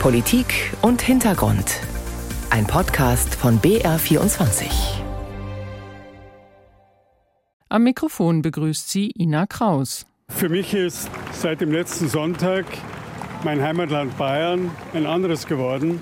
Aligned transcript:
Politik 0.00 0.72
und 0.82 1.02
Hintergrund. 1.02 1.80
Ein 2.50 2.66
Podcast 2.66 3.34
von 3.34 3.60
BR24. 3.60 4.66
Am 7.68 7.82
Mikrofon 7.82 8.42
begrüßt 8.42 8.88
sie 8.88 9.10
Ina 9.18 9.46
Kraus. 9.46 10.06
Für 10.28 10.48
mich 10.48 10.74
ist 10.74 11.10
seit 11.32 11.60
dem 11.60 11.72
letzten 11.72 12.08
Sonntag 12.08 12.66
mein 13.42 13.60
Heimatland 13.60 14.16
Bayern 14.16 14.70
ein 14.94 15.06
anderes 15.06 15.46
geworden. 15.46 16.00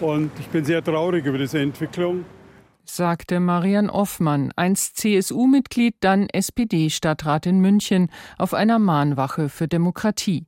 Und 0.00 0.30
ich 0.38 0.48
bin 0.48 0.64
sehr 0.64 0.82
traurig 0.84 1.24
über 1.24 1.38
diese 1.38 1.60
Entwicklung 1.60 2.26
sagte 2.84 3.40
Marian 3.40 3.90
Offmann, 3.90 4.52
einst 4.56 4.96
CSU-Mitglied, 4.98 5.96
dann 6.00 6.28
SPD-Stadtrat 6.28 7.46
in 7.46 7.60
München, 7.60 8.10
auf 8.38 8.54
einer 8.54 8.78
Mahnwache 8.78 9.48
für 9.48 9.68
Demokratie. 9.68 10.46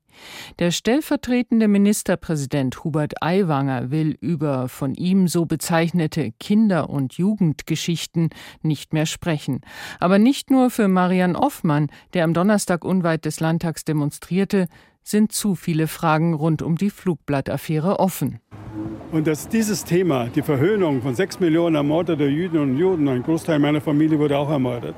Der 0.58 0.70
stellvertretende 0.70 1.68
Ministerpräsident 1.68 2.84
Hubert 2.84 3.22
Aiwanger 3.22 3.90
will 3.90 4.16
über 4.20 4.68
von 4.68 4.94
ihm 4.94 5.28
so 5.28 5.46
bezeichnete 5.46 6.32
Kinder- 6.40 6.88
und 6.90 7.14
Jugendgeschichten 7.14 8.30
nicht 8.62 8.92
mehr 8.92 9.06
sprechen. 9.06 9.60
Aber 10.00 10.18
nicht 10.18 10.50
nur 10.50 10.70
für 10.70 10.88
Marian 10.88 11.36
Offmann, 11.36 11.88
der 12.14 12.24
am 12.24 12.34
Donnerstag 12.34 12.84
unweit 12.84 13.24
des 13.24 13.40
Landtags 13.40 13.84
demonstrierte, 13.84 14.68
sind 15.08 15.32
zu 15.32 15.54
viele 15.54 15.86
Fragen 15.86 16.34
rund 16.34 16.62
um 16.62 16.76
die 16.76 16.90
Flugblattaffäre 16.90 18.00
offen. 18.00 18.40
Und 19.12 19.26
dass 19.26 19.48
dieses 19.48 19.84
Thema, 19.84 20.26
die 20.26 20.42
Verhöhnung 20.42 21.00
von 21.00 21.14
sechs 21.14 21.38
Millionen 21.38 21.76
ermordeter 21.76 22.26
Juden 22.26 22.58
und 22.58 22.76
Juden, 22.76 23.08
ein 23.08 23.22
Großteil 23.22 23.58
meiner 23.58 23.80
Familie 23.80 24.18
wurde 24.18 24.36
auch 24.36 24.50
ermordet, 24.50 24.96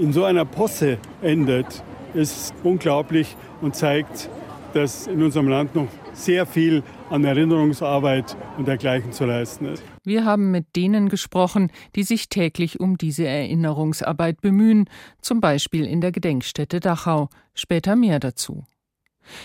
in 0.00 0.12
so 0.12 0.24
einer 0.24 0.44
Posse 0.44 0.98
endet, 1.22 1.82
ist 2.14 2.52
unglaublich 2.64 3.36
und 3.60 3.76
zeigt, 3.76 4.28
dass 4.74 5.06
in 5.06 5.22
unserem 5.22 5.48
Land 5.48 5.74
noch 5.74 5.88
sehr 6.12 6.46
viel 6.46 6.82
an 7.08 7.24
Erinnerungsarbeit 7.24 8.36
und 8.58 8.68
dergleichen 8.68 9.12
zu 9.12 9.24
leisten 9.24 9.66
ist. 9.66 9.82
Wir 10.04 10.24
haben 10.24 10.50
mit 10.50 10.76
denen 10.76 11.08
gesprochen, 11.08 11.70
die 11.94 12.02
sich 12.02 12.28
täglich 12.28 12.80
um 12.80 12.98
diese 12.98 13.26
Erinnerungsarbeit 13.26 14.40
bemühen, 14.40 14.86
zum 15.20 15.40
Beispiel 15.40 15.86
in 15.86 16.00
der 16.00 16.12
Gedenkstätte 16.12 16.80
Dachau. 16.80 17.28
Später 17.54 17.96
mehr 17.96 18.20
dazu. 18.20 18.64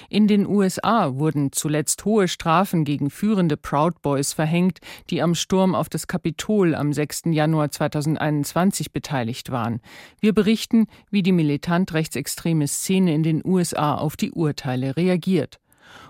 In 0.10 0.28
den 0.28 0.48
USA 0.48 1.16
wurden 1.16 1.52
zuletzt 1.52 2.06
hohe 2.06 2.28
Strafen 2.28 2.84
gegen 2.86 3.10
führende 3.10 3.58
Proud 3.58 4.02
Boys 4.02 4.34
verhängt, 4.34 4.80
die 5.10 5.22
am 5.22 5.36
Sturm 5.36 5.76
auf 5.76 5.90
das 5.90 6.08
Kapitol 6.08 6.76
am 6.76 6.94
6. 6.94 7.24
Januar 7.32 7.72
2021 7.72 8.92
beteiligt 8.92 9.52
waren. 9.52 9.82
Wir 10.20 10.34
berichten, 10.34 10.88
wie 11.10 11.24
die 11.24 11.32
militant 11.32 11.94
rechtsextreme 11.94 12.68
Szene 12.68 13.14
in 13.14 13.24
den 13.24 13.42
USA 13.46 13.96
auf 13.96 14.16
die 14.16 14.32
Urteile 14.32 14.96
reagiert. 14.98 15.60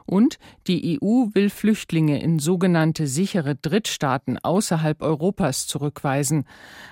Und 0.06 0.38
die 0.68 1.00
EU 1.02 1.28
will 1.34 1.50
Flüchtlinge 1.50 2.22
in 2.22 2.40
sogenannte 2.40 3.08
sichere 3.08 3.56
Drittstaaten 3.56 4.38
außerhalb 4.38 5.02
Europas 5.02 5.68
zurückweisen. 5.68 6.46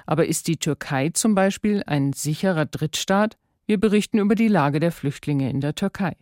Aber 0.05 0.25
ist 0.25 0.47
die 0.47 0.57
Türkei 0.57 1.09
zum 1.09 1.35
Beispiel 1.35 1.83
ein 1.85 2.13
sicherer 2.13 2.65
Drittstaat? 2.65 3.37
Wir 3.65 3.79
berichten 3.79 4.19
über 4.19 4.35
die 4.35 4.47
Lage 4.47 4.79
der 4.79 4.91
Flüchtlinge 4.91 5.49
in 5.49 5.61
der 5.61 5.75
Türkei. 5.75 6.15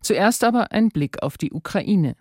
Zuerst 0.00 0.44
aber 0.44 0.72
ein 0.72 0.88
Blick 0.88 1.22
auf 1.22 1.38
die 1.38 1.52
Ukraine. 1.52 2.16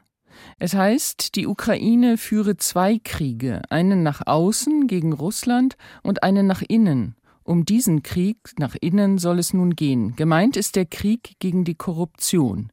Es 0.59 0.73
heißt, 0.73 1.35
die 1.35 1.47
Ukraine 1.47 2.17
führe 2.17 2.57
zwei 2.57 2.99
Kriege, 3.03 3.61
einen 3.69 4.03
nach 4.03 4.21
außen 4.25 4.87
gegen 4.87 5.13
Russland 5.13 5.77
und 6.01 6.23
einen 6.23 6.47
nach 6.47 6.61
innen. 6.67 7.15
Um 7.43 7.65
diesen 7.65 8.03
Krieg 8.03 8.37
nach 8.57 8.75
innen 8.79 9.17
soll 9.17 9.37
es 9.37 9.53
nun 9.53 9.75
gehen. 9.75 10.15
Gemeint 10.15 10.55
ist 10.55 10.77
der 10.77 10.85
Krieg 10.85 11.35
gegen 11.39 11.65
die 11.65 11.75
Korruption. 11.75 12.71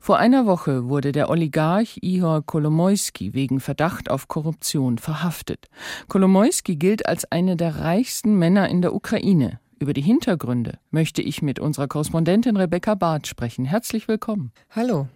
Vor 0.00 0.18
einer 0.18 0.46
Woche 0.46 0.88
wurde 0.88 1.12
der 1.12 1.28
Oligarch 1.30 1.98
Ihor 2.00 2.42
Kolomoisky 2.44 3.34
wegen 3.34 3.60
Verdacht 3.60 4.10
auf 4.10 4.28
Korruption 4.28 4.98
verhaftet. 4.98 5.68
Kolomoisky 6.08 6.76
gilt 6.76 7.06
als 7.06 7.30
einer 7.30 7.54
der 7.54 7.76
reichsten 7.76 8.36
Männer 8.36 8.68
in 8.68 8.82
der 8.82 8.94
Ukraine. 8.94 9.60
Über 9.82 9.94
die 9.94 10.02
Hintergründe 10.02 10.78
möchte 10.90 11.22
ich 11.22 11.40
mit 11.40 11.58
unserer 11.58 11.88
Korrespondentin 11.88 12.58
Rebecca 12.58 12.94
Barth 12.94 13.26
sprechen. 13.26 13.64
Herzlich 13.64 14.08
willkommen. 14.08 14.52
Hallo. 14.68 15.08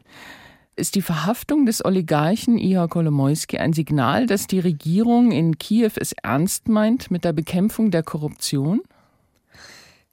Ist 0.74 0.94
die 0.94 1.02
Verhaftung 1.02 1.66
des 1.66 1.84
Oligarchen 1.84 2.56
Ihor 2.56 2.88
Kolomoisky 2.88 3.58
ein 3.58 3.74
Signal, 3.74 4.26
dass 4.26 4.46
die 4.46 4.60
Regierung 4.60 5.32
in 5.32 5.58
Kiew 5.58 5.90
es 5.96 6.12
ernst 6.12 6.68
meint 6.68 7.10
mit 7.10 7.24
der 7.24 7.34
Bekämpfung 7.34 7.90
der 7.90 8.02
Korruption? 8.02 8.80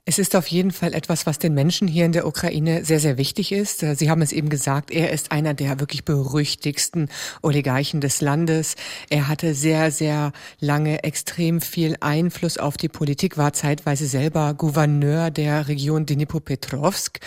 Es 0.03 0.17
ist 0.17 0.35
auf 0.35 0.47
jeden 0.47 0.71
Fall 0.71 0.95
etwas, 0.95 1.27
was 1.27 1.37
den 1.37 1.53
Menschen 1.53 1.87
hier 1.87 2.05
in 2.05 2.11
der 2.11 2.25
Ukraine 2.25 2.83
sehr, 2.83 2.99
sehr 2.99 3.19
wichtig 3.19 3.51
ist. 3.51 3.81
Sie 3.81 4.09
haben 4.09 4.23
es 4.23 4.31
eben 4.31 4.49
gesagt, 4.49 4.89
er 4.89 5.11
ist 5.11 5.31
einer 5.31 5.53
der 5.53 5.79
wirklich 5.79 6.03
berüchtigsten 6.03 7.07
Oligarchen 7.43 8.01
des 8.01 8.19
Landes. 8.19 8.75
Er 9.11 9.27
hatte 9.27 9.53
sehr, 9.53 9.91
sehr 9.91 10.31
lange 10.59 11.03
extrem 11.03 11.61
viel 11.61 11.97
Einfluss 11.99 12.57
auf 12.57 12.77
die 12.77 12.89
Politik, 12.89 13.37
war 13.37 13.53
zeitweise 13.53 14.07
selber 14.07 14.55
Gouverneur 14.55 15.29
der 15.29 15.67
Region 15.67 16.07
Dnipropetrovsk 16.07 17.19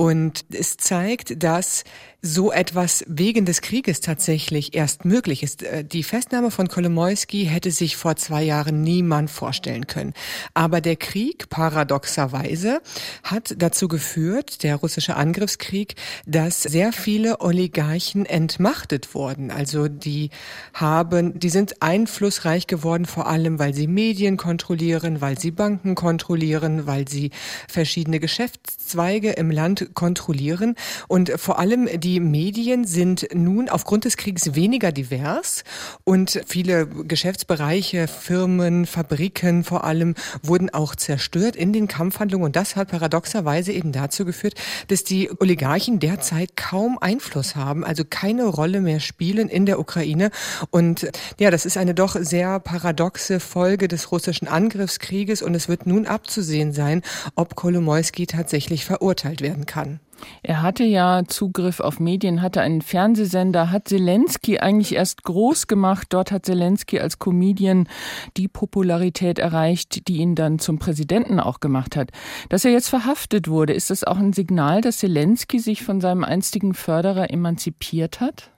und 0.00 0.46
es 0.50 0.78
zeigt, 0.78 1.42
dass 1.42 1.84
so 2.22 2.52
etwas 2.52 3.04
wegen 3.08 3.46
des 3.46 3.62
Krieges 3.62 4.00
tatsächlich 4.00 4.74
erst 4.74 5.04
möglich 5.04 5.42
ist. 5.42 5.62
Äh, 5.62 5.84
die 5.84 6.02
Festnahme 6.02 6.50
von 6.50 6.68
Kolomoisky 6.68 7.46
hätte 7.46 7.70
sich 7.70 7.96
vor 7.96 8.16
zwei 8.16 8.42
Jahren 8.42 8.82
niemand 8.82 9.30
vorstellen 9.30 9.86
können. 9.86 10.12
Aber 10.52 10.80
der 10.80 10.96
Krieg, 10.96 11.48
paradoxerweise, 11.48 12.82
hat 13.22 13.54
dazu 13.58 13.88
geführt, 13.88 14.62
der 14.62 14.76
russische 14.76 15.16
Angriffskrieg, 15.16 15.94
dass 16.26 16.62
sehr 16.62 16.92
viele 16.92 17.40
Oligarchen 17.40 18.26
entmachtet 18.26 19.14
wurden. 19.14 19.50
Also 19.50 19.88
die 19.88 20.30
haben, 20.74 21.38
die 21.38 21.50
sind 21.50 21.82
einflussreich 21.82 22.66
geworden, 22.66 23.06
vor 23.06 23.26
allem, 23.28 23.58
weil 23.58 23.74
sie 23.74 23.86
Medien 23.86 24.36
kontrollieren, 24.36 25.20
weil 25.20 25.38
sie 25.38 25.50
Banken 25.50 25.94
kontrollieren, 25.94 26.86
weil 26.86 27.08
sie 27.08 27.30
verschiedene 27.66 28.20
Geschäftszweige 28.20 29.30
im 29.32 29.50
Land 29.50 29.89
kontrollieren. 29.94 30.74
Und 31.08 31.32
vor 31.36 31.58
allem 31.58 31.88
die 32.00 32.20
Medien 32.20 32.84
sind 32.84 33.28
nun 33.34 33.68
aufgrund 33.68 34.04
des 34.04 34.16
Kriegs 34.16 34.54
weniger 34.54 34.92
divers 34.92 35.64
und 36.04 36.40
viele 36.46 36.86
Geschäftsbereiche, 36.86 38.08
Firmen, 38.08 38.86
Fabriken 38.86 39.64
vor 39.64 39.84
allem 39.84 40.14
wurden 40.42 40.70
auch 40.70 40.94
zerstört 40.94 41.56
in 41.56 41.72
den 41.72 41.88
Kampfhandlungen. 41.88 42.46
Und 42.46 42.56
das 42.56 42.76
hat 42.76 42.88
paradoxerweise 42.88 43.72
eben 43.72 43.92
dazu 43.92 44.24
geführt, 44.24 44.54
dass 44.88 45.04
die 45.04 45.30
Oligarchen 45.40 45.98
derzeit 46.00 46.56
kaum 46.56 46.98
Einfluss 46.98 47.56
haben, 47.56 47.84
also 47.84 48.04
keine 48.08 48.44
Rolle 48.44 48.80
mehr 48.80 49.00
spielen 49.00 49.48
in 49.48 49.66
der 49.66 49.78
Ukraine. 49.78 50.30
Und 50.70 51.10
ja, 51.38 51.50
das 51.50 51.66
ist 51.66 51.76
eine 51.76 51.94
doch 51.94 52.16
sehr 52.18 52.60
paradoxe 52.60 53.40
Folge 53.40 53.88
des 53.88 54.12
russischen 54.12 54.48
Angriffskrieges. 54.48 55.42
Und 55.42 55.54
es 55.54 55.68
wird 55.68 55.86
nun 55.86 56.06
abzusehen 56.06 56.72
sein, 56.72 57.02
ob 57.34 57.56
Kolomoisky 57.56 58.26
tatsächlich 58.26 58.84
verurteilt 58.84 59.40
werden 59.40 59.66
kann 59.66 59.79
kann. 59.82 60.00
Er 60.42 60.62
hatte 60.62 60.84
ja 60.84 61.22
Zugriff 61.26 61.80
auf 61.80 61.98
Medien, 61.98 62.42
hatte 62.42 62.60
einen 62.60 62.82
Fernsehsender, 62.82 63.70
hat 63.70 63.88
Zelensky 63.88 64.58
eigentlich 64.58 64.94
erst 64.94 65.22
groß 65.22 65.66
gemacht. 65.66 66.08
Dort 66.10 66.30
hat 66.30 66.44
Zelensky 66.44 67.00
als 67.00 67.18
Comedian 67.18 67.88
die 68.36 68.48
Popularität 68.48 69.38
erreicht, 69.38 70.08
die 70.08 70.18
ihn 70.18 70.34
dann 70.34 70.58
zum 70.58 70.78
Präsidenten 70.78 71.40
auch 71.40 71.60
gemacht 71.60 71.96
hat. 71.96 72.10
Dass 72.50 72.64
er 72.64 72.72
jetzt 72.72 72.88
verhaftet 72.88 73.48
wurde, 73.48 73.72
ist 73.72 73.90
das 73.90 74.04
auch 74.04 74.18
ein 74.18 74.34
Signal, 74.34 74.82
dass 74.82 74.98
Zelensky 74.98 75.58
sich 75.58 75.82
von 75.82 76.00
seinem 76.00 76.24
einstigen 76.24 76.74
Förderer 76.74 77.30
emanzipiert 77.30 78.20
hat? 78.20 78.50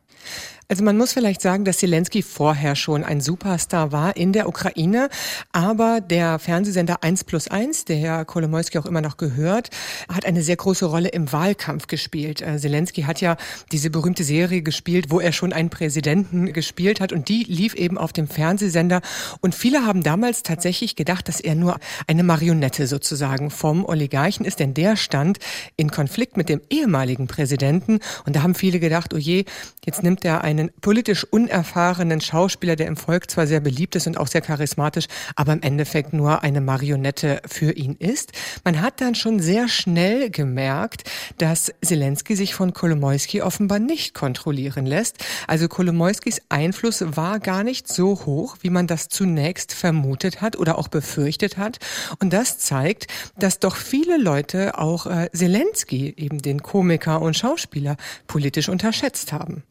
Also 0.72 0.84
man 0.84 0.96
muss 0.96 1.12
vielleicht 1.12 1.42
sagen, 1.42 1.66
dass 1.66 1.76
Zelensky 1.76 2.22
vorher 2.22 2.76
schon 2.76 3.04
ein 3.04 3.20
Superstar 3.20 3.92
war 3.92 4.16
in 4.16 4.32
der 4.32 4.48
Ukraine, 4.48 5.10
aber 5.52 6.00
der 6.00 6.38
Fernsehsender 6.38 7.02
1 7.02 7.24
plus 7.24 7.46
1, 7.46 7.84
der 7.84 7.96
Herr 7.96 8.24
Kolomoisky 8.24 8.78
auch 8.78 8.86
immer 8.86 9.02
noch 9.02 9.18
gehört, 9.18 9.68
hat 10.08 10.24
eine 10.24 10.42
sehr 10.42 10.56
große 10.56 10.86
Rolle 10.86 11.10
im 11.10 11.30
Wahlkampf 11.30 11.88
gespielt. 11.88 12.40
Äh, 12.40 12.56
Zelensky 12.56 13.02
hat 13.02 13.20
ja 13.20 13.36
diese 13.70 13.90
berühmte 13.90 14.24
Serie 14.24 14.62
gespielt, 14.62 15.10
wo 15.10 15.20
er 15.20 15.32
schon 15.32 15.52
einen 15.52 15.68
Präsidenten 15.68 16.54
gespielt 16.54 17.02
hat 17.02 17.12
und 17.12 17.28
die 17.28 17.42
lief 17.42 17.74
eben 17.74 17.98
auf 17.98 18.14
dem 18.14 18.26
Fernsehsender 18.26 19.02
und 19.42 19.54
viele 19.54 19.84
haben 19.84 20.02
damals 20.02 20.42
tatsächlich 20.42 20.96
gedacht, 20.96 21.28
dass 21.28 21.40
er 21.40 21.54
nur 21.54 21.78
eine 22.06 22.22
Marionette 22.22 22.86
sozusagen 22.86 23.50
vom 23.50 23.84
Oligarchen 23.84 24.46
ist, 24.46 24.58
denn 24.58 24.72
der 24.72 24.96
stand 24.96 25.36
in 25.76 25.90
Konflikt 25.90 26.38
mit 26.38 26.48
dem 26.48 26.62
ehemaligen 26.70 27.26
Präsidenten 27.26 27.98
und 28.24 28.36
da 28.36 28.42
haben 28.42 28.54
viele 28.54 28.80
gedacht, 28.80 29.12
oh 29.12 29.18
je, 29.18 29.44
jetzt 29.84 30.02
nimmt 30.02 30.24
er 30.24 30.42
eine 30.42 30.61
einen 30.62 30.72
politisch 30.80 31.24
unerfahrenen 31.24 32.20
Schauspieler, 32.20 32.76
der 32.76 32.86
im 32.86 32.96
Volk 32.96 33.30
zwar 33.30 33.46
sehr 33.46 33.60
beliebt 33.60 33.96
ist 33.96 34.06
und 34.06 34.16
auch 34.16 34.28
sehr 34.28 34.40
charismatisch, 34.40 35.06
aber 35.34 35.52
im 35.52 35.62
Endeffekt 35.62 36.12
nur 36.12 36.42
eine 36.42 36.60
Marionette 36.60 37.42
für 37.46 37.72
ihn 37.72 37.96
ist. 37.98 38.32
Man 38.64 38.80
hat 38.80 39.00
dann 39.00 39.14
schon 39.14 39.40
sehr 39.40 39.68
schnell 39.68 40.30
gemerkt, 40.30 41.10
dass 41.38 41.72
Zelensky 41.82 42.36
sich 42.36 42.54
von 42.54 42.72
Kolomoisky 42.72 43.42
offenbar 43.42 43.80
nicht 43.80 44.14
kontrollieren 44.14 44.86
lässt. 44.86 45.24
Also 45.48 45.68
Kolomoiskys 45.68 46.42
Einfluss 46.48 47.04
war 47.16 47.40
gar 47.40 47.64
nicht 47.64 47.88
so 47.88 48.24
hoch, 48.24 48.56
wie 48.60 48.70
man 48.70 48.86
das 48.86 49.08
zunächst 49.08 49.74
vermutet 49.74 50.40
hat 50.40 50.56
oder 50.56 50.78
auch 50.78 50.88
befürchtet 50.88 51.56
hat. 51.56 51.78
Und 52.20 52.32
das 52.32 52.58
zeigt, 52.58 53.08
dass 53.36 53.58
doch 53.58 53.76
viele 53.76 54.16
Leute 54.16 54.78
auch 54.78 55.06
äh, 55.06 55.28
Zelensky, 55.32 56.14
eben 56.16 56.40
den 56.40 56.62
Komiker 56.62 57.20
und 57.20 57.36
Schauspieler, 57.36 57.96
politisch 58.28 58.68
unterschätzt 58.68 59.32
haben. 59.32 59.64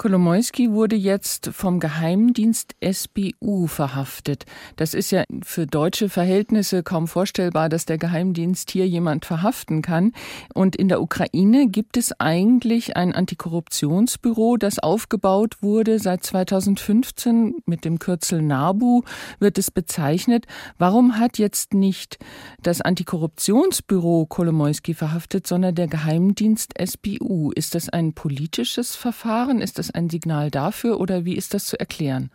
Kolomoisky 0.00 0.72
wurde 0.72 0.96
jetzt 0.96 1.50
vom 1.52 1.78
Geheimdienst 1.78 2.74
SBU 2.82 3.66
verhaftet. 3.66 4.46
Das 4.76 4.94
ist 4.94 5.10
ja 5.10 5.24
für 5.42 5.66
deutsche 5.66 6.08
Verhältnisse 6.08 6.82
kaum 6.82 7.06
vorstellbar, 7.06 7.68
dass 7.68 7.84
der 7.84 7.98
Geheimdienst 7.98 8.70
hier 8.70 8.88
jemand 8.88 9.26
verhaften 9.26 9.82
kann. 9.82 10.12
Und 10.54 10.74
in 10.74 10.88
der 10.88 11.02
Ukraine 11.02 11.68
gibt 11.68 11.98
es 11.98 12.18
eigentlich 12.18 12.96
ein 12.96 13.14
Antikorruptionsbüro, 13.14 14.56
das 14.56 14.78
aufgebaut 14.78 15.58
wurde 15.60 15.98
seit 15.98 16.24
2015 16.24 17.56
mit 17.66 17.84
dem 17.84 17.98
Kürzel 17.98 18.40
NABU 18.40 19.02
wird 19.38 19.58
es 19.58 19.70
bezeichnet. 19.70 20.46
Warum 20.78 21.18
hat 21.18 21.36
jetzt 21.36 21.74
nicht 21.74 22.18
das 22.62 22.80
Antikorruptionsbüro 22.80 24.24
Kolomoisky 24.24 24.94
verhaftet, 24.94 25.46
sondern 25.46 25.74
der 25.74 25.88
Geheimdienst 25.88 26.72
SBU? 26.82 27.52
Ist 27.54 27.74
das 27.74 27.90
ein 27.90 28.14
politisches 28.14 28.96
Verfahren? 28.96 29.60
Ist 29.60 29.78
das 29.78 29.89
ein 29.94 30.10
Signal 30.10 30.50
dafür 30.50 31.00
oder 31.00 31.24
wie 31.24 31.36
ist 31.36 31.54
das 31.54 31.66
zu 31.66 31.78
erklären? 31.78 32.30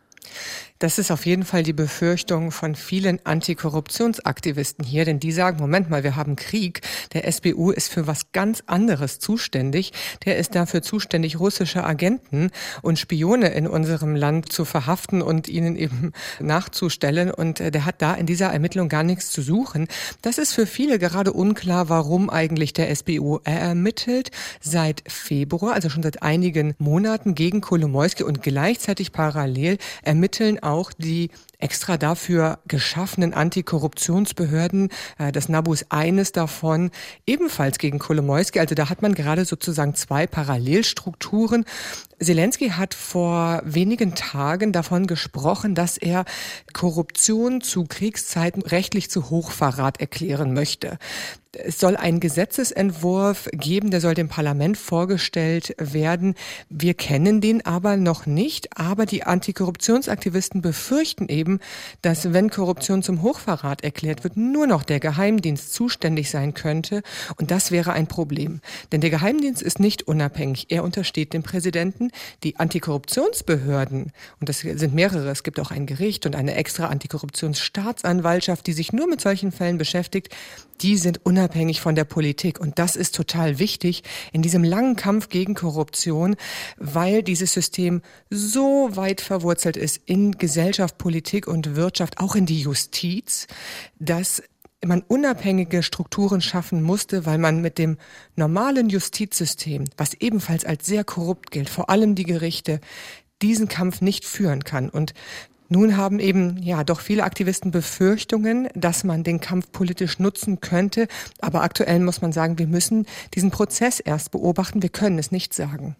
Das 0.80 1.00
ist 1.00 1.10
auf 1.10 1.25
jeden 1.25 1.45
Fall 1.45 1.63
die 1.63 1.72
Befürchtung 1.72 2.51
von 2.51 2.75
vielen 2.75 3.25
Antikorruptionsaktivisten 3.25 4.83
hier, 4.83 5.06
denn 5.06 5.22
die 5.22 5.31
sagen, 5.31 5.57
Moment 5.57 5.89
mal, 5.89 6.04
wir 6.04 6.18
haben 6.18 6.36
Krieg. 6.36 6.81
Der 7.13 7.31
SBU 7.31 7.72
ist 7.72 7.89
für 7.89 8.07
was 8.07 8.33
ganz 8.33 8.62
anderes 8.68 9.19
zuständig. 9.19 9.94
Der 10.25 10.38
ist 10.38 10.54
dafür 10.54 10.81
zuständig, 10.81 11.39
russische 11.39 11.86
Agenten 11.86 12.51
und 12.81 13.00
Spione 13.00 13.54
in 13.54 13.68
unserem 13.68 14.18
Land 14.18 14.51
zu 14.51 14.66
verhaften 14.66 15.22
und 15.22 15.48
ihnen 15.48 15.77
eben 15.77 16.12
nachzustellen. 16.42 17.31
Und 17.31 17.62
äh, 17.62 17.72
der 17.72 17.86
hat 17.86 18.01
da 18.01 18.13
in 18.13 18.25
dieser 18.25 18.48
Ermittlung 18.48 18.89
gar 18.89 19.04
nichts 19.04 19.31
zu 19.31 19.42
suchen. 19.42 19.88
Das 20.22 20.38
ist 20.38 20.51
für 20.51 20.68
viele 20.68 21.00
gerade 21.00 21.31
unklar, 21.31 21.88
warum 21.88 22.30
eigentlich 22.30 22.74
der 22.74 22.94
SBU 22.94 23.39
ermittelt 23.45 24.31
seit 24.60 25.04
Februar, 25.07 25.74
also 25.74 25.89
schon 25.89 26.04
seit 26.04 26.22
einigen 26.22 26.75
Monaten 26.80 27.33
gegen 27.33 27.62
Kolomoisky 27.62 28.24
und 28.24 28.42
gleichzeitig 28.42 29.13
parallel 29.13 29.77
ermitteln 30.16 30.64
auch 30.64 30.94
die 30.94 31.30
extra 31.60 31.98
dafür 31.98 32.60
geschaffenen 32.68 33.34
Antikorruptionsbehörden. 33.34 34.90
Äh, 35.18 35.32
das 35.34 35.50
NABU 35.50 35.74
ist 35.74 35.88
eines 35.90 36.32
davon, 36.32 36.92
ebenfalls 37.28 37.80
gegen 37.80 38.00
Kolomoisky. 38.00 38.60
Also 38.60 38.76
da 38.76 38.90
hat 38.90 39.02
man 39.02 39.14
gerade 39.14 39.44
sozusagen 39.44 39.94
zwei 39.94 40.26
Parallelstrukturen. 40.26 41.66
Zelensky 42.20 42.70
hat 42.70 42.94
vor 42.94 43.62
wenigen 43.66 44.16
Tagen 44.16 44.72
davon 44.72 45.06
gesprochen, 45.06 45.76
dass 45.76 45.98
er 45.98 46.24
Korruption 46.72 47.60
zu 47.60 47.84
Kriegszeiten 47.84 48.62
rechtlich 48.62 49.10
zu 49.10 49.30
Hochverrat 49.30 50.00
erklären 50.00 50.54
möchte. 50.54 50.98
Es 51.63 51.80
soll 51.80 51.96
einen 51.96 52.19
Gesetzesentwurf 52.19 53.50
geben, 53.54 53.92
der 53.92 54.02
soll 54.02 54.13
dem 54.13 54.28
Parlament 54.28 54.78
vorgestellt 54.78 55.74
werden. 55.78 56.36
Wir 56.69 56.94
kennen 56.94 57.40
den 57.40 57.66
aber 57.66 57.98
noch 57.98 58.25
nicht, 58.25 58.78
aber 58.78 59.06
die 59.06 59.24
Antikorruptionsaktivisten 59.24 60.62
befürchten 60.62 61.30
eben, 61.30 61.60
dass 62.02 62.34
wenn 62.34 62.50
Korruption 62.50 63.04
zum 63.04 63.22
Hochverrat 63.22 63.84
erklärt 63.84 64.24
wird, 64.24 64.36
nur 64.38 64.68
noch 64.68 64.84
der 64.84 65.00
Geheimdienst 65.00 65.74
zuständig 65.74 66.30
sein 66.30 66.54
könnte. 66.54 67.04
Und 67.38 67.52
das 67.52 67.72
wäre 67.72 67.94
ein 67.94 68.08
Problem. 68.08 68.60
Denn 68.92 69.01
der 69.01 69.10
Geheimdienst 69.10 69.62
ist 69.62 69.80
nicht 69.80 70.08
unabhängig. 70.08 70.68
Er 70.69 70.84
untersteht 70.84 71.34
dem 71.34 71.44
Präsidenten. 71.44 72.12
Die 72.44 72.58
Antikorruptionsbehörden, 72.58 74.12
und 74.40 74.50
das 74.50 74.60
sind 74.60 74.94
mehrere, 74.94 75.30
es 75.30 75.44
gibt 75.44 75.60
auch 75.60 75.72
ein 75.72 75.86
Gericht 75.86 76.25
und 76.25 76.36
eine 76.36 76.56
extra 76.56 76.88
Antikorruptionsstaatsanwaltschaft, 76.88 78.68
die 78.68 78.74
sich 78.74 78.92
nur 78.92 79.08
mit 79.08 79.22
solchen 79.22 79.51
Fällen 79.51 79.78
beschäftigt, 79.78 80.36
die 80.81 80.98
sind 80.98 81.25
unabhängig 81.25 81.45
von 81.82 81.96
der 81.96 82.06
Politik. 82.06 82.60
Und 82.60 82.80
das 82.80 82.96
ist 82.96 83.16
total 83.16 83.60
wichtig 83.60 84.04
in 84.32 84.42
diesem 84.42 84.64
langen 84.64 84.96
Kampf 84.96 85.30
gegen 85.30 85.54
Korruption, 85.54 86.36
weil 86.78 87.24
dieses 87.24 87.54
System 87.54 88.02
so 88.30 88.90
weit 88.96 89.22
verwurzelt 89.22 89.78
ist 89.78 90.02
in 90.06 90.34
Gesellschaft, 90.34 90.98
Politik 90.98 91.48
und 91.48 91.76
Wirtschaft, 91.76 92.20
auch 92.20 92.36
in 92.36 92.46
die 92.46 92.62
Justiz, 92.62 93.48
dass 94.00 94.44
man 94.84 95.02
unabhängige 95.02 95.84
Strukturen 95.84 96.42
schaffen 96.42 96.82
musste, 96.82 97.26
weil 97.26 97.38
man 97.38 97.62
mit 97.62 97.78
dem 97.78 97.98
normalen 98.36 98.90
Justizsystem, 98.90 99.86
was 99.98 100.14
ebenfalls 100.16 100.66
als 100.66 100.86
sehr 100.86 101.04
korrupt 101.04 101.52
gilt, 101.52 101.70
vor 101.70 101.90
allem 101.90 102.16
die 102.16 102.24
Gerichte, 102.24 102.80
diesen 103.42 103.68
Kampf 103.68 104.02
nicht 104.02 104.26
führen 104.26 104.64
kann. 104.64 104.90
Und 104.90 105.14
nun 105.70 105.98
haben 105.98 106.20
eben 106.20 106.62
ja 106.62 106.84
doch 106.84 107.00
viele 107.00 107.24
Aktivisten 107.24 107.72
Befürchtungen, 107.72 108.68
dass 108.76 109.04
man 109.04 109.24
den 109.24 109.40
Kampf 109.40 109.72
politisch 109.72 110.20
nutzen 110.20 110.62
könnte. 110.62 111.08
Aber 111.40 111.64
aktuell 111.64 112.00
muss 112.00 112.22
man 112.22 112.32
sagen, 112.32 112.60
wir 112.60 112.68
müssen 112.68 113.06
diesen 113.34 113.52
Prozess 113.52 114.00
erst 114.00 114.32
beobachten. 114.32 114.82
Wir 114.82 114.90
können 114.90 115.18
es 115.18 115.32
nicht 115.32 115.54
sagen. 115.54 115.96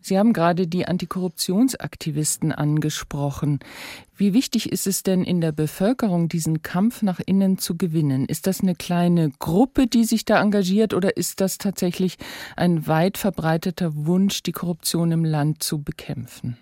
Sie 0.00 0.18
haben 0.18 0.32
gerade 0.32 0.66
die 0.66 0.88
Antikorruptionsaktivisten 0.88 2.50
angesprochen. 2.50 3.60
Wie 4.16 4.34
wichtig 4.34 4.72
ist 4.72 4.88
es 4.88 5.04
denn 5.04 5.22
in 5.22 5.40
der 5.40 5.52
Bevölkerung, 5.52 6.28
diesen 6.28 6.62
Kampf 6.62 7.02
nach 7.02 7.20
innen 7.24 7.58
zu 7.58 7.76
gewinnen? 7.76 8.26
Ist 8.26 8.48
das 8.48 8.62
eine 8.62 8.74
kleine 8.74 9.30
Gruppe, 9.38 9.86
die 9.86 10.04
sich 10.04 10.24
da 10.24 10.42
engagiert, 10.42 10.92
oder 10.92 11.16
ist 11.16 11.40
das 11.40 11.58
tatsächlich 11.58 12.16
ein 12.56 12.88
weit 12.88 13.16
verbreiteter 13.16 13.94
Wunsch, 13.94 14.42
die 14.42 14.52
Korruption 14.52 15.12
im 15.12 15.24
Land 15.24 15.62
zu 15.62 15.82
bekämpfen? 15.82 16.56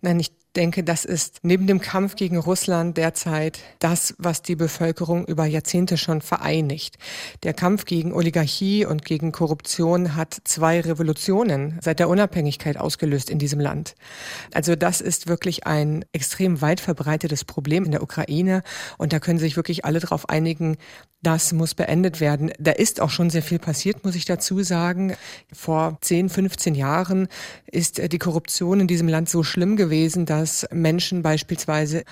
Nein, 0.00 0.20
ich 0.20 0.30
denke, 0.56 0.82
das 0.82 1.04
ist 1.04 1.40
neben 1.42 1.66
dem 1.66 1.80
Kampf 1.80 2.16
gegen 2.16 2.38
Russland 2.38 2.96
derzeit 2.96 3.58
das, 3.78 4.14
was 4.18 4.42
die 4.42 4.56
Bevölkerung 4.56 5.26
über 5.26 5.44
Jahrzehnte 5.44 5.96
schon 5.96 6.22
vereinigt. 6.22 6.96
Der 7.42 7.52
Kampf 7.52 7.84
gegen 7.84 8.12
Oligarchie 8.12 8.86
und 8.86 9.04
gegen 9.04 9.32
Korruption 9.32 10.16
hat 10.16 10.36
zwei 10.44 10.80
Revolutionen 10.80 11.78
seit 11.82 11.98
der 11.98 12.08
Unabhängigkeit 12.08 12.78
ausgelöst 12.78 13.30
in 13.30 13.38
diesem 13.38 13.60
Land. 13.60 13.94
Also 14.54 14.76
das 14.76 15.00
ist 15.00 15.28
wirklich 15.28 15.66
ein 15.66 16.04
extrem 16.12 16.60
weit 16.62 16.80
verbreitetes 16.80 17.44
Problem 17.44 17.84
in 17.84 17.92
der 17.92 18.02
Ukraine 18.02 18.62
und 18.98 19.12
da 19.12 19.20
können 19.20 19.38
sich 19.38 19.56
wirklich 19.56 19.84
alle 19.84 20.00
darauf 20.00 20.28
einigen, 20.28 20.76
das 21.22 21.52
muss 21.52 21.74
beendet 21.74 22.20
werden. 22.20 22.52
Da 22.58 22.70
ist 22.70 23.00
auch 23.00 23.10
schon 23.10 23.30
sehr 23.30 23.42
viel 23.42 23.58
passiert, 23.58 24.04
muss 24.04 24.14
ich 24.14 24.26
dazu 24.26 24.62
sagen. 24.62 25.16
Vor 25.52 25.98
10, 26.00 26.28
15 26.28 26.74
Jahren 26.74 27.26
ist 27.66 28.00
die 28.12 28.18
Korruption 28.18 28.80
in 28.80 28.86
diesem 28.86 29.08
Land 29.08 29.28
so 29.28 29.42
schlimm 29.42 29.76
gewesen, 29.76 30.24
dass 30.24 30.45
Menschen 30.72 31.22
beispielsweise 31.22 32.04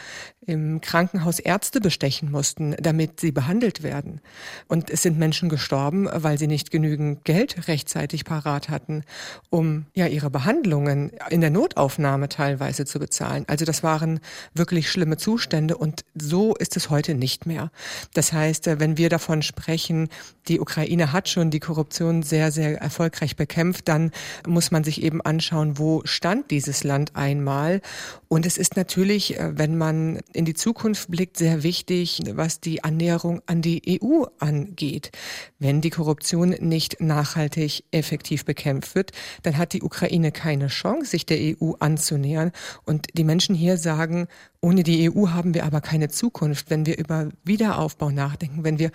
im 0.47 0.81
Krankenhaus 0.81 1.39
Ärzte 1.39 1.81
bestechen 1.81 2.31
mussten, 2.31 2.75
damit 2.79 3.21
sie 3.21 3.33
behandelt 3.33 3.83
werden. 3.83 4.21
Und 4.69 4.91
es 4.91 5.03
sind 5.03 5.19
Menschen 5.19 5.49
gestorben, 5.49 6.09
weil 6.13 6.39
sie 6.39 6.47
nicht 6.47 6.71
genügend 6.71 7.25
Geld 7.25 7.69
rechtzeitig 7.69 8.25
parat 8.25 8.69
hatten, 8.69 9.05
um 9.51 9.87
ja 9.95 10.07
ihre 10.07 10.31
Behandlungen 10.31 11.13
in 11.31 11.41
der 11.41 11.51
Notaufnahme 11.51 12.29
teilweise 12.29 12.85
zu 12.85 12.99
bezahlen. 12.99 13.45
Also 13.47 13.65
das 13.65 13.83
waren 13.83 14.21
wirklich 14.55 14.91
schlimme 14.91 15.17
Zustände 15.17 15.77
und 15.77 16.05
so 16.15 16.55
ist 16.55 16.77
es 16.77 16.91
heute 16.91 17.15
nicht 17.15 17.47
mehr. 17.47 17.71
Das 18.13 18.33
heißt, 18.33 18.67
wenn 18.79 18.99
wir 18.99 19.09
davon 19.09 19.43
sprechen, 19.43 20.09
die 20.49 20.61
Ukraine 20.61 21.13
hat 21.13 21.29
schon 21.29 21.51
die 21.51 21.61
Korruption 21.61 22.23
sehr, 22.23 22.53
sehr 22.53 22.81
erfolgreich 22.81 23.37
bekämpft, 23.37 23.89
dann 23.89 24.11
muss 24.47 24.71
man 24.71 24.85
sich 24.85 25.03
eben 25.03 25.21
anschauen, 25.23 25.79
wo 25.79 26.03
stand 26.05 26.51
dieses 26.51 26.85
Land 26.85 27.17
einmal. 27.17 27.81
Und 28.29 28.47
es 28.47 28.59
ist 28.59 28.77
natürlich, 28.77 29.39
äh, 29.39 29.57
wenn 29.57 29.79
man 29.79 30.21
in 30.35 30.45
die 30.45 30.55
Zukunft 30.55 31.11
blickt, 31.11 31.37
sehr 31.37 31.63
wichtig, 31.63 32.21
was 32.33 32.61
die 32.61 32.85
Annäherung 32.85 33.41
an 33.47 33.63
die 33.63 34.01
EU 34.03 34.25
angeht. 34.39 35.13
Wenn 35.59 35.81
die 35.81 35.91
Korruption 35.91 36.51
nicht 36.61 37.01
nachhaltig 37.01 37.85
effektiv 37.93 38.45
bekämpft 38.45 38.95
wird, 38.95 39.13
dann 39.43 39.57
hat 39.57 39.73
die 39.73 39.83
Ukraine 39.83 40.33
keine 40.33 40.67
Chance, 40.67 41.11
sich 41.13 41.25
der 41.25 41.39
EU 41.39 41.73
anzunähern. 41.79 42.51
Und 42.85 43.07
die 43.15 43.25
Menschen 43.25 43.55
hier 43.55 43.79
sagen, 43.79 44.27
Ohne 44.65 44.83
die 44.83 45.11
EU 45.11 45.29
haben 45.29 45.53
wir 45.53 45.67
aber 45.67 45.83
keine 45.83 46.09
Zukunft. 46.09 46.71
Wenn 46.71 46.87
wir 46.87 46.97
über 46.97 47.29
Wiederaufbau 47.45 48.11
nachdenken, 48.11 48.65
wenn 48.65 48.79
wir 48.79 48.93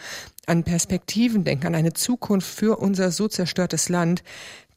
an 0.47 0.63
Perspektiven 0.63 1.43
denken, 1.43 1.67
an 1.67 1.75
eine 1.75 1.93
Zukunft 1.93 2.47
für 2.47 2.77
unser 2.79 3.11
so 3.11 3.27
zerstörtes 3.27 3.87
Land, 3.87 4.23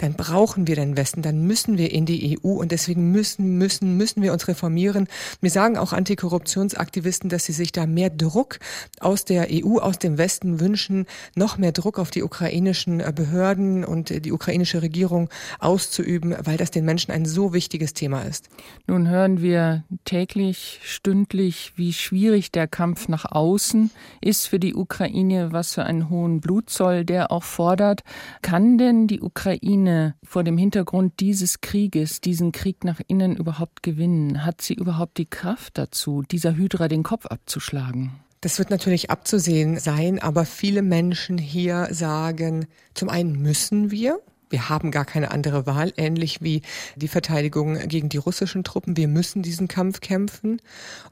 dann 0.02 0.14
brauchen 0.14 0.66
wir 0.66 0.74
den 0.74 0.96
Westen, 0.96 1.22
dann 1.22 1.46
müssen 1.46 1.78
wir 1.78 1.92
in 1.92 2.06
die 2.06 2.36
EU 2.36 2.54
und 2.54 2.72
deswegen 2.72 3.12
müssen, 3.12 3.56
müssen, 3.56 3.96
müssen 3.96 4.20
wir 4.20 4.32
uns 4.32 4.48
reformieren. 4.48 5.06
Mir 5.40 5.50
sagen 5.50 5.76
auch 5.76 5.92
Antikorruptionsaktivisten, 5.92 7.30
dass 7.30 7.44
sie 7.44 7.52
sich 7.52 7.70
da 7.72 7.86
mehr 7.86 8.10
Druck 8.10 8.58
aus 8.98 9.24
der 9.24 9.46
EU, 9.50 9.78
aus 9.78 9.98
dem 9.98 10.18
Westen 10.18 10.60
wünschen, 10.60 11.06
noch 11.36 11.56
mehr 11.56 11.72
Druck 11.72 11.98
auf 11.98 12.10
die 12.10 12.22
ukrainischen 12.22 13.00
äh, 13.00 13.12
Behörden 13.14 13.84
und 13.84 14.24
die 14.24 14.32
ukrainische 14.32 14.82
Regierung 14.82 15.28
auszuüben, 15.60 16.34
weil 16.42 16.56
das 16.56 16.72
den 16.72 16.84
Menschen 16.84 17.12
ein 17.12 17.24
so 17.24 17.52
wichtiges 17.52 17.94
Thema 17.94 18.22
ist. 18.22 18.48
Nun 18.86 19.08
hören 19.08 19.40
wir 19.40 19.84
täglich, 20.04 20.80
stündlich, 20.84 21.72
wie 21.76 21.92
schwierig 21.92 22.52
der 22.52 22.68
Kampf 22.68 23.08
nach 23.08 23.24
außen 23.24 23.90
ist 24.20 24.46
für 24.46 24.58
die 24.58 24.74
Ukraine, 24.74 25.52
was 25.52 25.74
für 25.74 25.84
einen 25.84 26.10
hohen 26.10 26.40
Blutzoll 26.40 27.04
der 27.04 27.30
auch 27.30 27.44
fordert. 27.44 28.02
Kann 28.42 28.78
denn 28.78 29.06
die 29.06 29.20
Ukraine 29.20 30.14
vor 30.22 30.44
dem 30.44 30.58
Hintergrund 30.58 31.20
dieses 31.20 31.60
Krieges, 31.60 32.20
diesen 32.20 32.52
Krieg 32.52 32.84
nach 32.84 33.00
innen 33.06 33.36
überhaupt 33.36 33.82
gewinnen? 33.82 34.44
Hat 34.44 34.60
sie 34.60 34.74
überhaupt 34.74 35.18
die 35.18 35.28
Kraft 35.28 35.78
dazu, 35.78 36.22
dieser 36.22 36.56
Hydra 36.56 36.88
den 36.88 37.02
Kopf 37.02 37.26
abzuschlagen? 37.26 38.12
Das 38.42 38.58
wird 38.58 38.70
natürlich 38.70 39.08
abzusehen 39.08 39.78
sein, 39.78 40.18
aber 40.18 40.44
viele 40.44 40.82
Menschen 40.82 41.38
hier 41.38 41.88
sagen, 41.92 42.66
zum 42.92 43.08
einen 43.08 43.40
müssen 43.40 43.92
wir, 43.92 44.18
wir 44.52 44.68
haben 44.68 44.90
gar 44.90 45.04
keine 45.04 45.30
andere 45.30 45.66
Wahl, 45.66 45.92
ähnlich 45.96 46.42
wie 46.42 46.62
die 46.96 47.08
Verteidigung 47.08 47.88
gegen 47.88 48.08
die 48.08 48.18
russischen 48.18 48.62
Truppen. 48.62 48.96
Wir 48.96 49.08
müssen 49.08 49.42
diesen 49.42 49.66
Kampf 49.66 50.00
kämpfen. 50.00 50.60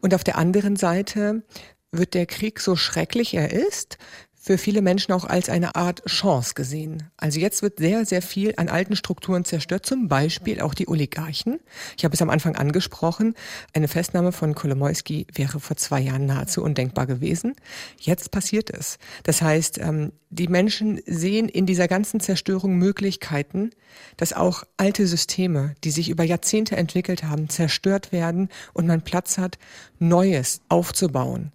Und 0.00 0.14
auf 0.14 0.23
der 0.23 0.37
anderen 0.37 0.76
Seite 0.76 1.42
wird 1.90 2.14
der 2.14 2.26
Krieg 2.26 2.61
so 2.61 2.76
schrecklich 2.76 3.35
er 3.35 3.50
ist, 3.52 3.99
für 4.42 4.56
viele 4.56 4.80
Menschen 4.80 5.12
auch 5.12 5.26
als 5.26 5.50
eine 5.50 5.75
Art 5.75 6.02
Chance 6.06 6.54
gesehen. 6.54 7.11
Also 7.18 7.38
jetzt 7.38 7.61
wird 7.61 7.78
sehr, 7.78 8.06
sehr 8.06 8.23
viel 8.23 8.54
an 8.56 8.70
alten 8.70 8.97
Strukturen 8.97 9.44
zerstört, 9.44 9.85
zum 9.85 10.09
Beispiel 10.09 10.62
auch 10.62 10.73
die 10.73 10.88
Oligarchen. 10.88 11.61
Ich 11.99 12.04
habe 12.06 12.14
es 12.14 12.23
am 12.23 12.30
Anfang 12.30 12.56
angesprochen, 12.56 13.35
eine 13.75 13.87
Festnahme 13.87 14.32
von 14.32 14.54
Kolomoisky 14.54 15.26
wäre 15.35 15.61
vor 15.61 15.76
zwei 15.76 16.00
Jahren 16.00 16.25
nahezu 16.25 16.62
undenkbar 16.62 17.06
gewesen. 17.06 17.54
Jetzt 17.99 18.30
passiert 18.30 18.70
es. 18.70 18.99
Das 19.25 19.42
heißt, 19.42 19.76
ähm, 19.76 20.12
die 20.30 20.49
Menschen 20.49 21.02
sehen 21.04 21.47
in 21.50 21.66
dieser 21.66 21.87
ganzen 21.87 22.18
Zerstörung 22.20 22.76
Möglichkeiten, 22.76 23.73
dass 24.16 24.32
auch 24.32 24.64
alte 24.78 25.06
Systeme, 25.06 25.75
die 25.85 25.90
sich 25.90 26.09
über 26.09 26.25
Jahrzehnte 26.25 26.78
entwickelt 26.78 27.25
haben, 27.25 27.50
zerstört 27.50 28.11
werden 28.11 28.49
und 28.73 28.87
man 28.87 29.02
Platz 29.02 29.37
hat, 29.37 29.59
Neues 29.99 30.62
aufzubauen 30.70 31.52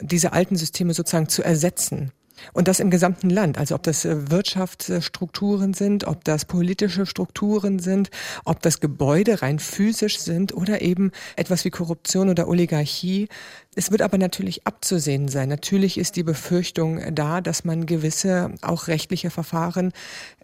diese 0.00 0.32
alten 0.32 0.56
Systeme 0.56 0.94
sozusagen 0.94 1.28
zu 1.28 1.42
ersetzen. 1.42 2.12
Und 2.52 2.68
das 2.68 2.80
im 2.80 2.90
gesamten 2.90 3.30
Land. 3.30 3.58
Also 3.58 3.74
ob 3.74 3.82
das 3.82 4.04
äh, 4.04 4.30
Wirtschaftsstrukturen 4.30 5.74
sind, 5.74 6.04
ob 6.04 6.24
das 6.24 6.44
politische 6.44 7.06
Strukturen 7.06 7.78
sind, 7.78 8.10
ob 8.44 8.60
das 8.62 8.80
Gebäude 8.80 9.42
rein 9.42 9.58
physisch 9.58 10.18
sind 10.18 10.54
oder 10.54 10.82
eben 10.82 11.12
etwas 11.36 11.64
wie 11.64 11.70
Korruption 11.70 12.28
oder 12.28 12.48
Oligarchie. 12.48 13.28
Es 13.76 13.90
wird 13.90 14.02
aber 14.02 14.18
natürlich 14.18 14.66
abzusehen 14.66 15.28
sein. 15.28 15.48
Natürlich 15.48 15.98
ist 15.98 16.16
die 16.16 16.22
Befürchtung 16.22 17.14
da, 17.14 17.40
dass 17.40 17.64
man 17.64 17.86
gewisse 17.86 18.52
auch 18.62 18.88
rechtliche 18.88 19.30
Verfahren 19.30 19.92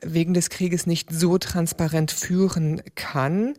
wegen 0.02 0.35
des 0.35 0.50
Krieges 0.50 0.87
nicht 0.87 1.12
so 1.12 1.38
transparent 1.38 2.11
führen 2.11 2.82
kann. 2.94 3.54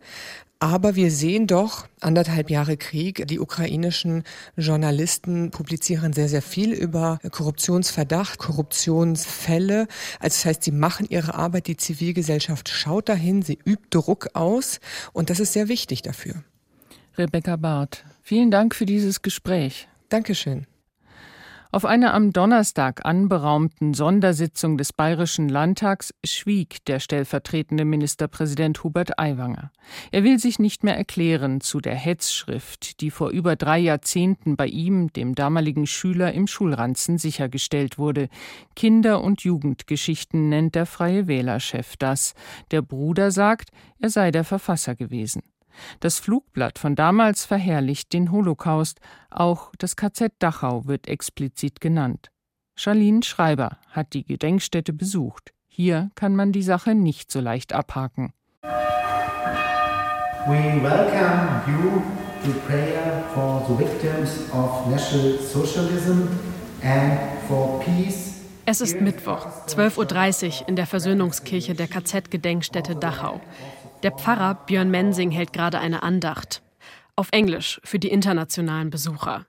Aber 0.63 0.95
wir 0.95 1.09
sehen 1.09 1.47
doch, 1.47 1.87
anderthalb 2.01 2.51
Jahre 2.51 2.77
Krieg, 2.77 3.25
die 3.27 3.39
ukrainischen 3.39 4.23
Journalisten 4.55 5.49
publizieren 5.49 6.13
sehr, 6.13 6.29
sehr 6.29 6.43
viel 6.43 6.71
über 6.71 7.17
Korruptionsverdacht, 7.31 8.37
Korruptionsfälle. 8.37 9.87
Also 10.19 10.35
das 10.35 10.45
heißt, 10.45 10.63
sie 10.63 10.71
machen 10.71 11.07
ihre 11.09 11.33
Arbeit, 11.33 11.65
die 11.65 11.77
Zivilgesellschaft 11.77 12.69
schaut 12.69 13.09
dahin, 13.09 13.41
sie 13.41 13.57
übt 13.65 13.87
Druck 13.89 14.29
aus 14.33 14.79
und 15.13 15.31
das 15.31 15.39
ist 15.39 15.53
sehr 15.53 15.67
wichtig 15.67 16.03
dafür. 16.03 16.43
Rebecca 17.17 17.55
Barth, 17.55 18.05
vielen 18.21 18.51
Dank 18.51 18.75
für 18.75 18.85
dieses 18.85 19.23
Gespräch. 19.23 19.87
Dankeschön. 20.09 20.67
Auf 21.73 21.85
einer 21.85 22.13
am 22.13 22.33
Donnerstag 22.33 23.05
anberaumten 23.05 23.93
Sondersitzung 23.93 24.77
des 24.77 24.91
Bayerischen 24.91 25.47
Landtags 25.47 26.13
schwieg 26.21 26.83
der 26.83 26.99
stellvertretende 26.99 27.85
Ministerpräsident 27.85 28.83
Hubert 28.83 29.17
Aiwanger. 29.17 29.71
Er 30.11 30.25
will 30.25 30.37
sich 30.37 30.59
nicht 30.59 30.83
mehr 30.83 30.97
erklären 30.97 31.61
zu 31.61 31.79
der 31.79 31.95
Hetzschrift, 31.95 32.99
die 32.99 33.09
vor 33.09 33.29
über 33.29 33.55
drei 33.55 33.79
Jahrzehnten 33.79 34.57
bei 34.57 34.67
ihm, 34.67 35.13
dem 35.13 35.33
damaligen 35.33 35.87
Schüler, 35.87 36.33
im 36.33 36.45
Schulranzen 36.45 37.17
sichergestellt 37.17 37.97
wurde. 37.97 38.27
Kinder- 38.75 39.23
und 39.23 39.41
Jugendgeschichten 39.43 40.49
nennt 40.49 40.75
der 40.75 40.85
Freie 40.85 41.27
Wählerchef 41.27 41.95
das. 41.95 42.33
Der 42.71 42.81
Bruder 42.81 43.31
sagt, 43.31 43.69
er 43.97 44.09
sei 44.09 44.31
der 44.31 44.43
Verfasser 44.43 44.95
gewesen. 44.95 45.41
Das 45.99 46.19
Flugblatt 46.19 46.79
von 46.79 46.95
damals 46.95 47.45
verherrlicht 47.45 48.13
den 48.13 48.31
Holocaust, 48.31 48.99
auch 49.29 49.71
das 49.77 49.95
KZ 49.95 50.33
Dachau 50.39 50.85
wird 50.85 51.07
explizit 51.07 51.81
genannt. 51.81 52.31
Charlene 52.75 53.23
Schreiber 53.23 53.77
hat 53.89 54.13
die 54.13 54.23
Gedenkstätte 54.23 54.93
besucht. 54.93 55.53
Hier 55.67 56.09
kann 56.15 56.35
man 56.35 56.51
die 56.51 56.63
Sache 56.63 56.95
nicht 56.95 57.31
so 57.31 57.39
leicht 57.39 57.73
abhaken. 57.73 58.33
We 60.47 60.81
welcome 60.81 61.61
you 61.67 62.01
to 62.43 62.59
prayer 62.67 63.23
for 63.33 63.63
the 63.67 63.77
victims 63.77 64.49
of 64.51 64.87
National 64.87 65.37
Socialism 65.39 66.27
and 66.81 67.19
for 67.47 67.79
peace 67.81 68.31
es 68.63 68.79
ist 68.79 69.01
Mittwoch, 69.01 69.47
12.30 69.67 70.61
Uhr 70.61 70.69
in 70.69 70.75
der 70.75 70.85
Versöhnungskirche 70.85 71.73
der 71.73 71.87
KZ-Gedenkstätte 71.87 72.95
Dachau. 72.95 73.41
Der 74.03 74.11
Pfarrer 74.11 74.55
Björn 74.65 74.89
Mensing 74.89 75.29
hält 75.29 75.53
gerade 75.53 75.79
eine 75.79 76.01
Andacht. 76.01 76.63
Auf 77.15 77.29
Englisch 77.31 77.79
für 77.83 77.99
die 77.99 78.07
internationalen 78.07 78.89
Besucher. 78.89 79.45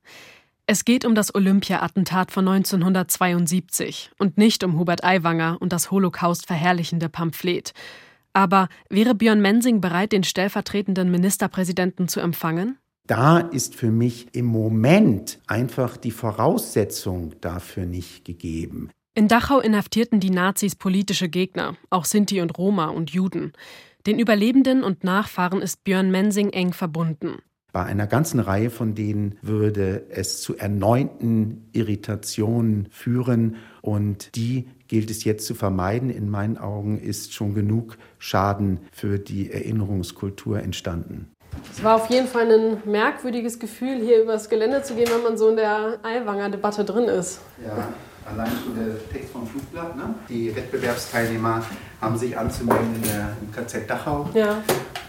Es 0.66 0.84
geht 0.84 1.06
um 1.06 1.14
das 1.14 1.34
Olympia-Attentat 1.34 2.30
von 2.30 2.46
1972 2.46 4.10
und 4.18 4.36
nicht 4.36 4.62
um 4.62 4.78
Hubert 4.78 5.04
Aiwanger 5.04 5.56
und 5.60 5.72
das 5.72 5.90
Holocaust 5.90 6.46
verherrlichende 6.46 7.08
Pamphlet. 7.08 7.72
Aber 8.34 8.68
wäre 8.90 9.14
Björn 9.14 9.40
Mensing 9.40 9.80
bereit, 9.80 10.12
den 10.12 10.22
stellvertretenden 10.22 11.10
Ministerpräsidenten 11.10 12.08
zu 12.08 12.20
empfangen? 12.20 12.76
Da 13.06 13.38
ist 13.38 13.74
für 13.74 13.90
mich 13.90 14.26
im 14.32 14.46
Moment 14.46 15.40
einfach 15.46 15.96
die 15.96 16.10
Voraussetzung 16.10 17.34
dafür 17.40 17.86
nicht 17.86 18.26
gegeben. 18.26 18.90
In 19.14 19.28
Dachau 19.28 19.60
inhaftierten 19.60 20.20
die 20.20 20.30
Nazis 20.30 20.74
politische 20.74 21.28
Gegner, 21.28 21.76
auch 21.90 22.06
Sinti 22.06 22.40
und 22.40 22.56
Roma 22.56 22.86
und 22.86 23.10
Juden. 23.10 23.52
Den 24.06 24.18
Überlebenden 24.18 24.82
und 24.82 25.04
Nachfahren 25.04 25.62
ist 25.62 25.84
Björn 25.84 26.10
Mensing 26.10 26.50
eng 26.50 26.72
verbunden. 26.72 27.38
Bei 27.72 27.84
einer 27.84 28.06
ganzen 28.06 28.40
Reihe 28.40 28.68
von 28.68 28.94
denen 28.94 29.36
würde 29.40 30.06
es 30.10 30.42
zu 30.42 30.56
erneuten 30.56 31.68
Irritationen 31.72 32.88
führen 32.90 33.56
und 33.80 34.34
die 34.36 34.68
gilt 34.88 35.10
es 35.10 35.24
jetzt 35.24 35.46
zu 35.46 35.54
vermeiden. 35.54 36.10
In 36.10 36.28
meinen 36.28 36.58
Augen 36.58 36.98
ist 36.98 37.32
schon 37.32 37.54
genug 37.54 37.96
Schaden 38.18 38.80
für 38.92 39.18
die 39.18 39.50
Erinnerungskultur 39.50 40.60
entstanden. 40.60 41.30
Es 41.72 41.82
war 41.82 41.96
auf 41.96 42.10
jeden 42.10 42.28
Fall 42.28 42.50
ein 42.50 42.82
merkwürdiges 42.84 43.58
Gefühl, 43.58 44.00
hier 44.00 44.22
übers 44.22 44.48
Gelände 44.48 44.82
zu 44.82 44.94
gehen, 44.94 45.08
wenn 45.12 45.22
man 45.22 45.36
so 45.36 45.48
in 45.48 45.56
der 45.56 45.98
Eiwanger-Debatte 46.02 46.84
drin 46.84 47.04
ist. 47.04 47.40
Ja 47.64 47.88
allein 48.24 48.52
schon 48.62 48.74
der 48.74 49.10
Text 49.10 49.32
vom 49.32 49.46
Flugblatt. 49.46 49.96
Ne? 49.96 50.14
Die 50.28 50.54
Wettbewerbsteilnehmer 50.54 51.64
haben 52.00 52.16
sich 52.16 52.36
anzumelden 52.36 52.94
in 52.96 53.02
der, 53.02 53.36
im 53.40 53.50
KZ 53.52 53.88
Dachau. 53.88 54.28
Ja. 54.34 54.62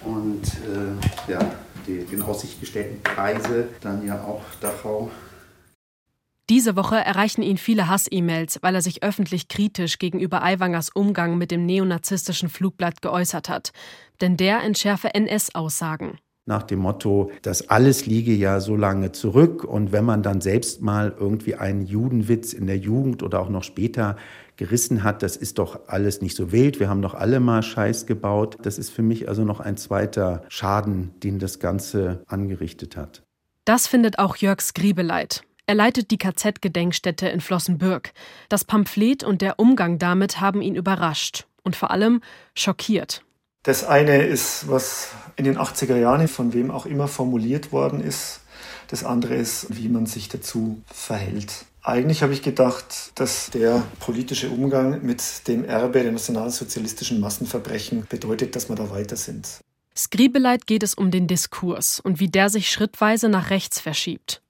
Und 0.04 0.44
äh, 0.44 1.32
ja, 1.32 1.40
die 1.88 2.06
in 2.14 2.22
Aussicht 2.22 2.60
gestellten 2.60 3.02
Preise 3.04 3.70
dann 3.82 4.06
ja 4.06 4.24
auch 4.24 4.44
Dachau. 4.60 5.12
Diese 6.50 6.76
Woche 6.76 6.98
erreichen 6.98 7.42
ihn 7.42 7.58
viele 7.58 7.88
Hass-E-Mails, 7.88 8.60
weil 8.62 8.76
er 8.76 8.82
sich 8.82 9.02
öffentlich 9.02 9.48
kritisch 9.48 9.98
gegenüber 9.98 10.44
Aiwangers 10.44 10.90
Umgang 10.90 11.38
mit 11.38 11.52
dem 11.52 11.66
neonazistischen 11.66 12.50
Flugblatt 12.50 13.02
geäußert 13.02 13.48
hat. 13.48 13.72
Denn 14.20 14.36
der 14.36 14.62
entschärfe 14.62 15.14
NS-Aussagen 15.14 16.20
nach 16.46 16.64
dem 16.64 16.80
Motto, 16.80 17.32
das 17.42 17.70
alles 17.70 18.06
liege 18.06 18.34
ja 18.34 18.60
so 18.60 18.76
lange 18.76 19.12
zurück 19.12 19.64
und 19.64 19.92
wenn 19.92 20.04
man 20.04 20.24
dann 20.24 20.42
selbst 20.42 20.82
mal 20.82 21.16
irgendwie 21.18 21.56
einen 21.56 21.86
Judenwitz 21.86 22.54
in 22.54 22.68
der 22.68 22.78
Jugend 22.78 23.24
oder 23.24 23.40
auch 23.40 23.50
noch 23.50 23.64
später 23.64 24.18
gerissen 24.58 25.04
hat, 25.04 25.24
das 25.24 25.38
ist 25.38 25.58
doch 25.58 25.88
alles 25.88 26.22
nicht 26.22 26.36
so 26.36 26.52
wild, 26.52 26.80
wir 26.80 26.90
haben 26.90 27.02
doch 27.02 27.14
alle 27.14 27.40
mal 27.40 27.64
Scheiß 27.64 28.06
gebaut. 28.06 28.58
Das 28.62 28.78
ist 28.78 28.90
für 28.90 29.02
mich 29.02 29.28
also 29.30 29.44
noch 29.44 29.60
ein 29.60 29.78
zweiter 29.78 30.44
Schaden, 30.50 31.12
den 31.22 31.40
das 31.40 31.60
Ganze 31.60 32.24
angerichtet 32.28 32.98
hat. 32.98 33.24
Das 33.66 33.88
findet 33.88 34.20
auch 34.20 34.36
Jörg 34.36 34.62
Skribeleit. 34.62 35.44
Er 35.66 35.76
leitet 35.76 36.12
die 36.12 36.18
KZ-Gedenkstätte 36.18 37.30
in 37.30 37.40
Flossenbürg. 37.40 38.12
Das 38.50 38.66
Pamphlet 38.66 39.24
und 39.24 39.42
der 39.42 39.60
Umgang 39.60 39.98
damit 39.98 40.42
haben 40.42 40.62
ihn 40.62 40.76
überrascht 40.76 41.48
und 41.64 41.78
vor 41.78 41.90
allem 41.90 42.20
schockiert. 42.54 43.24
Das 43.64 43.84
eine 43.84 44.24
ist, 44.24 44.68
was 44.68 45.08
in 45.36 45.46
den 45.46 45.58
80er 45.58 45.96
Jahren 45.96 46.28
von 46.28 46.54
wem 46.54 46.70
auch 46.70 46.86
immer 46.86 47.08
formuliert 47.08 47.72
worden 47.72 48.02
ist, 48.02 48.42
Das 48.94 49.04
andere 49.04 49.34
ist, 49.34 49.76
wie 49.76 49.90
man 49.90 50.06
sich 50.06 50.30
dazu 50.30 50.80
verhält. 50.86 51.66
Eigentlich 51.82 52.22
habe 52.22 52.32
ich 52.32 52.44
gedacht, 52.44 53.12
dass 53.16 53.50
der 53.50 53.82
politische 54.00 54.52
Umgang 54.52 55.04
mit 55.04 55.48
dem 55.48 55.66
Erbe 55.66 56.04
der 56.04 56.12
nationalsozialistischen 56.12 57.20
Massenverbrechen 57.20 58.06
bedeutet, 58.08 58.56
dass 58.56 58.70
wir 58.70 58.76
da 58.76 58.92
weiter 58.92 59.16
sind. 59.16 59.48
Skribeleit 59.98 60.68
geht 60.68 60.84
es 60.84 60.94
um 60.94 61.10
den 61.10 61.26
Diskurs 61.26 62.00
und 62.00 62.20
wie 62.20 62.30
der 62.30 62.50
sich 62.50 62.70
schrittweise 62.70 63.30
nach 63.30 63.50
rechts 63.50 63.80
verschiebt. 63.80 64.43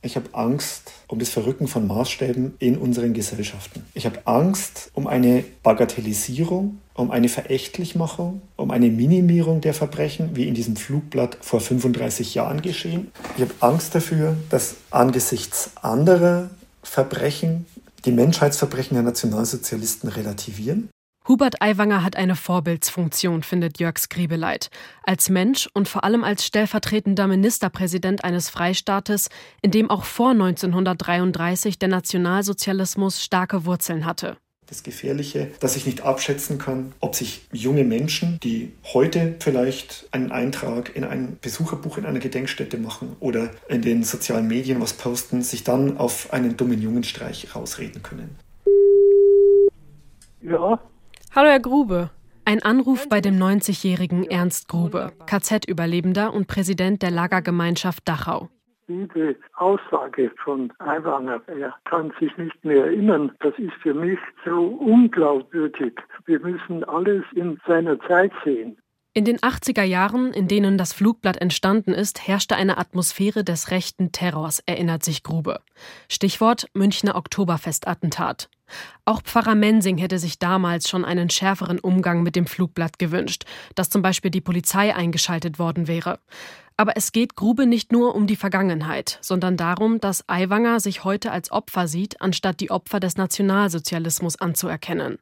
Ich 0.00 0.14
habe 0.14 0.28
Angst 0.32 0.92
um 1.08 1.18
das 1.18 1.28
Verrücken 1.28 1.66
von 1.66 1.86
Maßstäben 1.86 2.54
in 2.60 2.78
unseren 2.78 3.14
Gesellschaften. 3.14 3.84
Ich 3.94 4.06
habe 4.06 4.20
Angst 4.26 4.90
um 4.94 5.08
eine 5.08 5.44
Bagatellisierung, 5.64 6.78
um 6.94 7.10
eine 7.10 7.28
Verächtlichmachung, 7.28 8.40
um 8.56 8.70
eine 8.70 8.90
Minimierung 8.90 9.60
der 9.60 9.74
Verbrechen, 9.74 10.36
wie 10.36 10.46
in 10.46 10.54
diesem 10.54 10.76
Flugblatt 10.76 11.38
vor 11.40 11.60
35 11.60 12.34
Jahren 12.34 12.62
geschehen. 12.62 13.10
Ich 13.36 13.42
habe 13.42 13.54
Angst 13.58 13.94
dafür, 13.94 14.36
dass 14.50 14.76
angesichts 14.90 15.72
anderer 15.82 16.50
Verbrechen 16.84 17.66
die 18.04 18.12
Menschheitsverbrechen 18.12 18.94
der 18.94 19.02
Nationalsozialisten 19.02 20.08
relativieren. 20.08 20.90
Hubert 21.28 21.60
Aiwanger 21.60 22.02
hat 22.02 22.16
eine 22.16 22.36
Vorbildsfunktion, 22.36 23.42
findet 23.42 23.78
Jörg 23.78 23.98
Skribeleit. 23.98 24.70
Als 25.02 25.28
Mensch 25.28 25.68
und 25.74 25.86
vor 25.86 26.02
allem 26.02 26.24
als 26.24 26.46
stellvertretender 26.46 27.26
Ministerpräsident 27.26 28.24
eines 28.24 28.48
Freistaates, 28.48 29.28
in 29.60 29.70
dem 29.70 29.90
auch 29.90 30.04
vor 30.04 30.30
1933 30.30 31.78
der 31.78 31.90
Nationalsozialismus 31.90 33.22
starke 33.22 33.66
Wurzeln 33.66 34.06
hatte 34.06 34.38
das 34.70 34.82
Gefährliche, 34.82 35.50
dass 35.60 35.76
ich 35.76 35.86
nicht 35.86 36.02
abschätzen 36.02 36.58
kann, 36.58 36.92
ob 37.00 37.14
sich 37.14 37.46
junge 37.52 37.84
Menschen, 37.84 38.38
die 38.42 38.72
heute 38.92 39.34
vielleicht 39.40 40.06
einen 40.10 40.30
Eintrag 40.30 40.94
in 40.94 41.04
ein 41.04 41.38
Besucherbuch 41.40 41.96
in 41.96 42.04
einer 42.04 42.18
Gedenkstätte 42.18 42.76
machen 42.76 43.16
oder 43.18 43.50
in 43.70 43.80
den 43.80 44.04
sozialen 44.04 44.46
Medien 44.46 44.78
was 44.82 44.92
posten, 44.92 45.40
sich 45.40 45.64
dann 45.64 45.96
auf 45.96 46.34
einen 46.34 46.58
dummen 46.58 46.82
Jungenstreich 46.82 47.54
rausreden 47.56 48.02
können. 48.02 48.36
Ja. 50.42 50.78
Hallo 51.34 51.48
Herr 51.48 51.60
Grube. 51.60 52.10
Ein 52.44 52.62
Anruf 52.62 53.08
bei 53.08 53.20
dem 53.20 53.38
90-jährigen 53.38 54.24
Ernst 54.24 54.68
Grube, 54.68 55.12
KZ-Überlebender 55.26 56.32
und 56.32 56.46
Präsident 56.46 57.02
der 57.02 57.10
Lagergemeinschaft 57.10 58.08
Dachau 58.08 58.48
diese 58.88 59.36
Aussage 59.56 60.32
von 60.42 60.72
Aiwanger, 60.78 61.42
er 61.46 61.74
kann 61.84 62.12
sich 62.18 62.36
nicht 62.38 62.64
mehr 62.64 62.86
erinnern, 62.86 63.32
das 63.40 63.52
ist 63.58 63.74
für 63.82 63.94
mich 63.94 64.18
so 64.44 64.66
unglaubwürdig. 64.66 65.92
Wir 66.24 66.40
müssen 66.40 66.84
alles 66.84 67.24
in 67.34 67.60
seiner 67.66 68.00
Zeit 68.00 68.32
sehen. 68.44 68.78
In 69.14 69.24
den 69.24 69.38
80er 69.38 69.82
Jahren, 69.82 70.32
in 70.32 70.48
denen 70.48 70.78
das 70.78 70.92
Flugblatt 70.92 71.40
entstanden 71.40 71.92
ist, 71.92 72.26
herrschte 72.26 72.56
eine 72.56 72.78
Atmosphäre 72.78 73.42
des 73.42 73.70
rechten 73.70 74.12
Terrors, 74.12 74.60
erinnert 74.64 75.02
sich 75.02 75.22
Grube. 75.22 75.60
Stichwort 76.08 76.68
Münchner 76.72 77.16
Oktoberfestattentat. 77.16 78.48
Auch 79.04 79.22
Pfarrer 79.22 79.54
Mensing 79.54 79.98
hätte 79.98 80.18
sich 80.18 80.38
damals 80.38 80.88
schon 80.88 81.04
einen 81.04 81.30
schärferen 81.30 81.78
Umgang 81.78 82.22
mit 82.22 82.36
dem 82.36 82.46
Flugblatt 82.46 82.98
gewünscht, 82.98 83.44
dass 83.74 83.90
zum 83.90 84.02
Beispiel 84.02 84.30
die 84.30 84.40
Polizei 84.40 84.94
eingeschaltet 84.94 85.58
worden 85.58 85.88
wäre. 85.88 86.18
Aber 86.76 86.96
es 86.96 87.10
geht 87.10 87.34
Grube 87.34 87.66
nicht 87.66 87.90
nur 87.90 88.14
um 88.14 88.28
die 88.28 88.36
Vergangenheit, 88.36 89.18
sondern 89.20 89.56
darum, 89.56 89.98
dass 89.98 90.28
Aiwanger 90.28 90.78
sich 90.78 91.02
heute 91.02 91.32
als 91.32 91.50
Opfer 91.50 91.88
sieht, 91.88 92.20
anstatt 92.20 92.60
die 92.60 92.70
Opfer 92.70 93.00
des 93.00 93.16
Nationalsozialismus 93.16 94.36
anzuerkennen. 94.36 95.18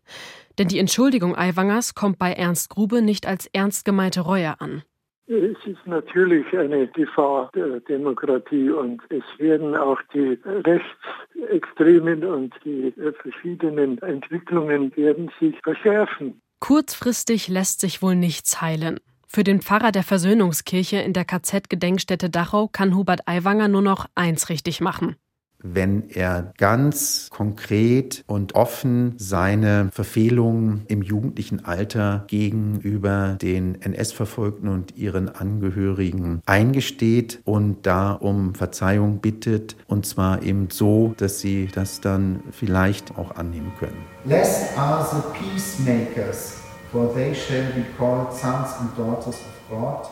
Denn 0.59 0.69
die 0.69 0.79
Entschuldigung 0.79 1.35
Aiwangers 1.35 1.95
kommt 1.95 2.19
bei 2.19 2.33
Ernst 2.33 2.69
Grube 2.69 3.01
nicht 3.01 3.27
als 3.27 3.47
ernst 3.47 3.87
gemeinte 3.87 4.21
Reue 4.21 4.61
an. 4.61 4.83
Es 5.29 5.57
ist 5.67 5.87
natürlich 5.87 6.47
eine 6.57 6.87
Gefahr 6.87 7.51
der 7.55 7.81
Demokratie 7.81 8.71
und 8.71 9.03
es 9.09 9.25
werden 9.39 9.75
auch 9.75 10.01
die 10.15 10.39
Rechtsextremen 10.45 12.25
und 12.25 12.55
die 12.65 12.95
verschiedenen 13.21 13.99
Entwicklungen 14.03 14.97
werden 14.97 15.31
sich 15.41 15.57
verschärfen. 15.63 16.41
Kurzfristig 16.61 17.49
lässt 17.49 17.81
sich 17.81 18.03
wohl 18.03 18.15
nichts 18.15 18.61
heilen. 18.63 19.01
Für 19.27 19.43
den 19.43 19.61
Pfarrer 19.61 19.91
der 19.91 20.05
Versöhnungskirche 20.05 20.99
in 20.99 21.13
der 21.13 21.25
KZ-Gedenkstätte 21.25 22.31
Dachau 22.31 22.69
kann 22.69 22.95
Hubert 22.95 23.27
Aiwanger 23.27 23.67
nur 23.67 23.83
noch 23.83 24.07
eins 24.15 24.49
richtig 24.49 24.81
machen 24.81 25.17
wenn 25.63 26.11
er 26.11 26.53
ganz 26.59 27.29
konkret 27.31 28.25
und 28.27 28.55
offen 28.55 29.15
seine 29.19 29.89
Verfehlungen 29.93 30.85
im 30.89 31.03
jugendlichen 31.03 31.65
Alter 31.65 32.25
gegenüber 32.29 33.37
den 33.41 33.81
NS-Verfolgten 33.81 34.69
und 34.69 34.97
ihren 34.97 35.29
Angehörigen 35.29 36.43
eingesteht 36.47 37.41
und 37.45 37.87
da 37.87 38.13
um 38.13 38.55
Verzeihung 38.55 39.19
bittet 39.19 39.77
und 39.87 40.07
zwar 40.07 40.43
eben 40.43 40.69
so, 40.71 41.15
dass 41.17 41.41
sie 41.41 41.69
das 41.73 42.01
dann 42.01 42.43
vielleicht 42.51 43.17
auch 43.19 43.37
annehmen 43.37 43.73
können. 43.79 43.97
Blessed 44.25 44.77
are 44.79 45.05
the 45.05 45.39
peacemakers 45.39 46.57
for 46.93 47.13
they 47.15 47.35
shall 47.35 47.65
be 47.75 47.85
called 47.99 48.33
sons 48.33 48.75
and 48.81 48.97
daughters 48.97 49.37
of 49.37 49.71
God. 49.71 50.09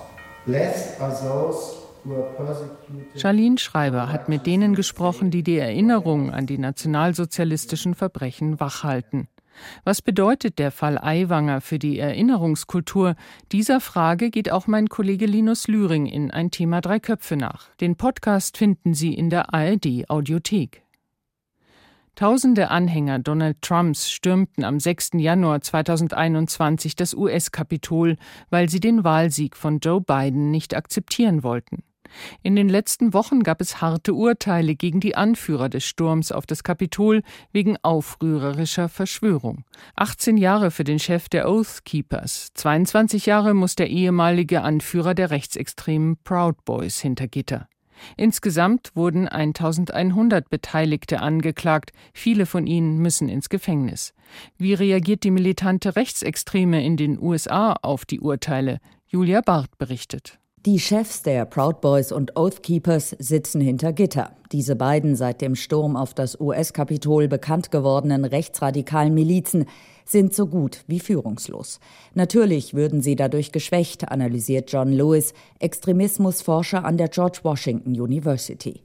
Blessed 0.47 1.01
are 1.01 1.11
those 1.11 1.84
Charlene 3.17 3.59
Schreiber 3.59 4.13
hat 4.13 4.29
mit 4.29 4.47
denen 4.47 4.75
gesprochen, 4.75 5.31
die 5.31 5.43
die 5.43 5.59
Erinnerung 5.59 6.31
an 6.31 6.47
die 6.47 6.59
nationalsozialistischen 6.59 7.95
Verbrechen 7.95 8.61
wachhalten. 8.61 9.29
Was 9.85 10.03
bedeutet 10.03 10.59
der 10.59 10.71
Fall 10.71 10.99
Aiwanger 10.99 11.61
für 11.61 11.79
die 11.79 11.99
Erinnerungskultur? 11.99 13.15
Dieser 13.53 13.81
Frage 13.81 14.31
geht 14.31 14.51
auch 14.51 14.67
mein 14.67 14.89
Kollege 14.89 15.27
Linus 15.27 15.69
Lühring 15.69 16.07
in 16.07 16.31
ein 16.31 16.51
Thema 16.51 16.81
Drei 16.81 16.99
Köpfe 16.99 17.37
nach. 17.37 17.75
Den 17.77 17.97
Podcast 17.97 18.57
finden 18.57 18.95
Sie 18.95 19.15
in 19.15 19.31
der 19.31 19.55
ARD 19.55 20.09
Audiothek. 20.09 20.83
Tausende 22.17 22.71
Anhänger 22.71 23.19
Donald 23.19 23.61
Trumps 23.61 24.09
stürmten 24.09 24.63
am 24.63 24.79
6. 24.79 25.11
Januar 25.15 25.61
2021 25.61 26.95
das 26.95 27.13
US-Kapitol, 27.13 28.17
weil 28.51 28.69
sie 28.69 28.79
den 28.79 29.03
Wahlsieg 29.03 29.57
von 29.57 29.81
Joe 29.81 30.01
Biden 30.01 30.53
nicht 30.53 30.77
akzeptieren 30.77 31.43
wollten. 31.43 31.83
In 32.43 32.57
den 32.57 32.69
letzten 32.69 33.13
Wochen 33.13 33.43
gab 33.43 33.61
es 33.61 33.81
harte 33.81 34.15
Urteile 34.15 34.75
gegen 34.75 35.01
die 35.01 35.17
Anführer 35.17 35.69
des 35.69 35.85
Sturms 35.85 36.33
auf 36.33 36.47
das 36.47 36.63
Kapitol 36.63 37.23
wegen 37.53 37.77
aufrührerischer 37.83 38.89
Verschwörung. 38.89 39.65
18 39.97 40.37
Jahre 40.37 40.71
für 40.71 40.85
den 40.85 40.99
Chef 40.99 41.29
der 41.29 41.49
Oath 41.49 41.85
Keepers, 41.85 42.51
22 42.55 43.27
Jahre 43.27 43.55
muss 43.55 43.75
der 43.75 43.91
ehemalige 43.91 44.63
Anführer 44.63 45.15
der 45.15 45.31
rechtsextremen 45.31 46.17
Proud 46.25 46.65
Boys 46.65 47.01
hinter 47.01 47.29
Gitter. 47.29 47.69
Insgesamt 48.17 48.91
wurden 48.95 49.29
1100 49.29 50.51
Beteiligte 50.51 51.21
angeklagt, 51.21 51.93
viele 52.13 52.47
von 52.47 52.67
ihnen 52.67 52.99
müssen 52.99 53.29
ins 53.29 53.49
Gefängnis. 53.49 54.15
Wie 54.59 54.75
reagiert 54.75 55.25
die 55.25 55.31
militante 55.31 55.97
Rechtsextreme 55.97 56.85
in 56.85 56.97
den 56.97 57.21
USA 57.21 57.75
auf 57.83 58.05
die 58.05 58.21
Urteile? 58.21 58.79
Julia 59.07 59.41
Barth 59.41 59.79
berichtet. 59.79 60.39
Die 60.67 60.79
Chefs 60.79 61.21
der 61.21 61.45
Proud 61.45 61.83
Boys 61.83 62.11
und 62.11 62.39
Oath 62.39 62.63
Keepers 62.63 63.15
sitzen 63.19 63.61
hinter 63.61 63.93
Gitter. 63.93 64.31
Diese 64.51 64.77
beiden 64.77 65.15
seit 65.15 65.43
dem 65.43 65.57
Sturm 65.57 65.95
auf 65.95 66.15
das 66.15 66.41
US-Kapitol 66.41 67.29
bekannt 67.29 67.71
gewordenen 67.71 68.25
rechtsradikalen 68.25 69.13
Milizen 69.13 69.67
sind 70.05 70.35
so 70.35 70.47
gut 70.47 70.85
wie 70.87 71.01
führungslos. 71.01 71.81
Natürlich 72.15 72.75
würden 72.75 73.03
sie 73.03 73.17
dadurch 73.17 73.53
geschwächt, 73.53 74.09
analysiert 74.09 74.71
John 74.73 74.93
Lewis, 74.93 75.35
Extremismusforscher 75.59 76.85
an 76.85 76.97
der 76.99 77.09
George 77.09 77.41
Washington 77.43 77.99
University. 78.01 78.83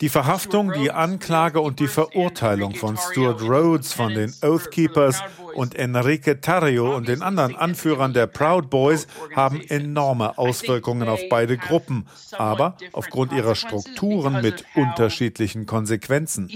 Die 0.00 0.08
Verhaftung, 0.08 0.72
die 0.72 0.90
Anklage 0.90 1.60
und 1.60 1.78
die 1.78 1.86
Verurteilung 1.86 2.74
von 2.74 2.96
Stuart 2.96 3.42
Rhodes 3.42 3.92
von 3.92 4.12
den 4.12 4.34
Oath 4.42 4.70
Keepers 4.72 5.22
und 5.54 5.76
Enrique 5.76 6.40
Tarrio 6.40 6.96
und 6.96 7.06
den 7.06 7.22
anderen 7.22 7.54
Anführern 7.54 8.12
der 8.12 8.26
Proud 8.26 8.70
Boys 8.70 9.06
haben 9.36 9.60
enorme 9.60 10.36
Auswirkungen 10.36 11.08
auf 11.08 11.20
beide 11.30 11.56
Gruppen, 11.56 12.06
aber 12.32 12.76
aufgrund 12.92 13.32
ihrer 13.32 13.54
Strukturen 13.54 14.42
mit 14.42 14.64
unterschiedlichen 14.74 15.66
Konsequenzen. 15.66 16.48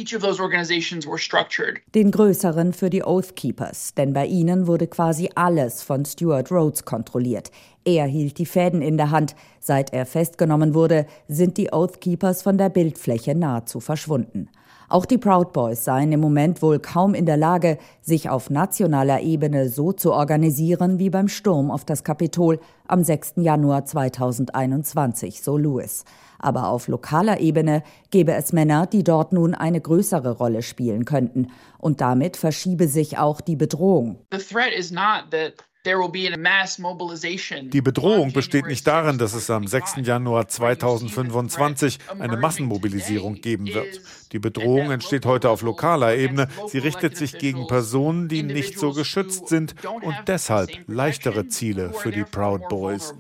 Den 1.95 2.11
größeren 2.11 2.73
für 2.73 2.91
die 2.91 3.03
Oath 3.03 3.37
Keepers, 3.37 3.95
denn 3.95 4.13
bei 4.13 4.27
ihnen 4.27 4.67
wurde 4.67 4.87
quasi 4.87 5.31
alles 5.35 5.83
von 5.83 6.05
Stuart 6.05 6.51
Rhodes 6.51 6.85
kontrolliert. 6.85 7.51
Er 7.85 8.07
hielt 8.07 8.39
die 8.39 8.47
Fäden 8.47 8.83
in 8.83 8.97
der 8.97 9.11
Hand. 9.11 9.37
Seit 9.61 9.93
er 9.93 10.07
festgenommen 10.07 10.75
wurde, 10.75 11.07
sind 11.29 11.57
die 11.57 11.73
Oath 11.73 12.01
Keepers 12.01 12.43
von 12.43 12.59
der 12.59 12.69
Bildfläche 12.69 13.35
nahezu 13.35 13.81
verschwunden. 13.81 14.49
Auch 14.89 15.05
die 15.05 15.19
Proud 15.19 15.53
Boys 15.53 15.85
seien 15.85 16.13
im 16.13 16.21
Moment 16.21 16.63
wohl 16.63 16.79
kaum 16.79 17.15
in 17.15 17.27
der 17.27 17.37
Lage, 17.37 17.79
sich 18.03 18.29
auf 18.29 18.51
nationaler 18.51 19.21
Ebene 19.21 19.69
so 19.69 19.93
zu 19.93 20.13
organisieren 20.13 21.01
wie 21.01 21.11
beim 21.11 21.29
Sturm 21.29 21.73
auf 21.73 21.85
das 21.85 22.05
Kapitol 22.05 22.61
am 22.87 23.03
6. 23.03 23.35
Januar 23.37 23.85
2021, 23.85 25.43
so 25.43 25.57
Lewis. 25.57 26.05
Aber 26.39 26.69
auf 26.69 26.87
lokaler 26.87 27.41
Ebene 27.41 27.83
gäbe 28.11 28.35
es 28.35 28.53
Männer, 28.53 28.87
die 28.87 29.03
dort 29.03 29.33
nun 29.33 29.55
eine 29.55 29.81
größere 29.81 30.33
Rolle 30.33 30.63
spielen 30.63 31.05
könnten. 31.05 31.49
Und 31.79 32.01
damit 32.01 32.37
verschiebe 32.37 32.87
sich 32.87 33.19
auch 33.19 33.41
die 33.41 33.57
Bedrohung. 33.57 34.19
The 34.31 34.39
threat 34.39 34.73
is 34.73 34.93
not 34.93 35.31
that 35.31 35.65
Die 35.87 37.83
Bedrohung 37.83 38.33
besteht 38.33 38.67
nicht 38.67 38.87
darin, 38.87 39.19
dass 39.19 39.35
es 39.35 39.51
am 39.51 39.67
6. 39.67 39.97
Januar 40.03 40.49
2025 40.49 41.99
eine 42.19 42.37
Massenmobilisierung 42.37 43.41
geben 43.41 43.67
wird. 43.67 44.01
Die 44.33 44.39
Bedrohung 44.39 44.91
entsteht 44.91 45.27
heute 45.27 45.49
auf 45.51 45.63
lokaler 45.63 46.17
Ebene. 46.17 46.49
Sie 46.69 46.79
richtet 46.79 47.17
sich 47.17 47.39
gegen 47.39 47.67
Personen, 47.69 48.29
die 48.29 48.43
nicht 48.43 48.79
so 48.79 48.93
geschützt 48.93 49.49
sind 49.49 49.75
und 50.03 50.17
deshalb 50.27 50.71
leichtere 50.87 51.49
Ziele 51.49 51.93
für 51.93 52.11
die 52.11 52.25
Proud 52.25 52.69
Boys. 52.69 53.15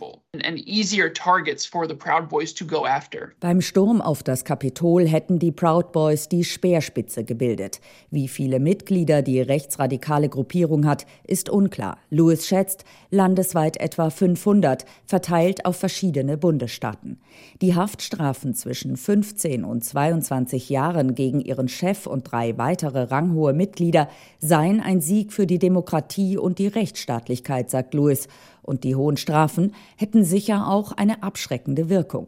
Beim 3.40 3.60
Sturm 3.60 4.00
auf 4.00 4.22
das 4.22 4.44
Kapitol 4.44 5.06
hätten 5.06 5.38
die 5.38 5.52
Proud 5.52 5.92
Boys 5.92 6.28
die 6.28 6.44
Speerspitze 6.44 7.24
gebildet. 7.24 7.80
Wie 8.10 8.28
viele 8.28 8.60
Mitglieder 8.60 9.22
die 9.22 9.40
rechtsradikale 9.40 10.28
Gruppierung 10.28 10.86
hat, 10.86 11.06
ist 11.26 11.48
unklar. 11.48 11.98
Lewis 12.10 12.46
schätzt 12.46 12.84
landesweit 13.10 13.78
etwa 13.78 14.10
500, 14.10 14.84
verteilt 15.04 15.64
auf 15.64 15.76
verschiedene 15.76 16.36
Bundesstaaten. 16.36 17.20
Die 17.60 17.74
Haftstrafen 17.74 18.54
zwischen 18.54 18.96
15 18.96 19.64
und 19.64 19.84
22 19.84 20.68
Jahren 20.70 21.14
gegen 21.14 21.40
ihren 21.40 21.68
Chef 21.68 22.06
und 22.06 22.30
drei 22.30 22.58
weitere 22.58 23.02
ranghohe 23.04 23.52
Mitglieder 23.52 24.08
seien 24.38 24.80
ein 24.80 25.00
Sieg 25.00 25.32
für 25.32 25.46
die 25.46 25.58
Demokratie 25.58 26.36
und 26.36 26.58
die 26.58 26.68
Rechtsstaatlichkeit, 26.68 27.70
sagt 27.70 27.94
Lewis. 27.94 28.28
Und 28.66 28.84
die 28.84 28.96
hohen 28.96 29.16
Strafen 29.16 29.72
hätten 29.96 30.24
sicher 30.24 30.68
auch 30.68 30.92
eine 30.92 31.22
abschreckende 31.22 31.88
Wirkung. 31.88 32.26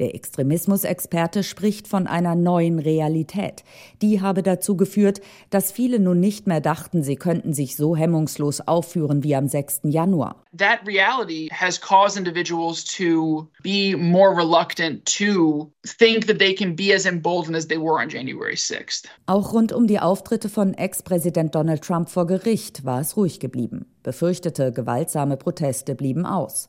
Der 0.00 0.14
Extremismusexperte 0.14 1.42
spricht 1.42 1.86
von 1.86 2.06
einer 2.06 2.34
neuen 2.34 2.78
Realität. 2.78 3.62
Die 4.00 4.22
habe 4.22 4.42
dazu 4.42 4.76
geführt, 4.76 5.20
dass 5.50 5.70
viele 5.70 6.00
nun 6.00 6.18
nicht 6.18 6.46
mehr 6.46 6.62
dachten, 6.62 7.02
sie 7.02 7.16
könnten 7.16 7.52
sich 7.52 7.76
so 7.76 7.94
hemmungslos 7.94 8.62
aufführen 8.62 9.22
wie 9.22 9.36
am 9.36 9.46
6. 9.46 9.82
Januar. 9.84 10.42
That 10.56 10.80
reality 10.86 11.48
has 11.52 11.78
caused 11.78 12.16
individuals 12.16 12.84
to 12.96 13.46
be 13.62 13.94
more 13.96 14.34
reluctant 14.34 15.04
to 15.18 15.70
think 15.98 16.26
that 16.26 16.38
they 16.38 16.54
can 16.54 16.74
be 16.74 16.94
as 16.94 17.04
emboldened 17.04 17.54
as 17.54 17.68
they 17.68 17.78
were 17.78 18.02
on 18.02 18.08
January 18.08 18.54
6th. 18.54 19.04
Auch 19.26 19.52
rund 19.52 19.72
um 19.72 19.86
die 19.86 20.00
Auftritte 20.00 20.48
von 20.48 20.72
Ex-Präsident 20.72 21.54
Donald 21.54 21.82
Trump 21.82 22.08
vor 22.08 22.26
Gericht 22.26 22.86
war 22.86 23.00
es 23.00 23.16
ruhig 23.18 23.38
geblieben. 23.38 23.84
Befürchtete 24.02 24.72
gewaltsame 24.72 25.36
Proteste 25.36 25.94
blieben 25.94 26.24
aus. 26.24 26.68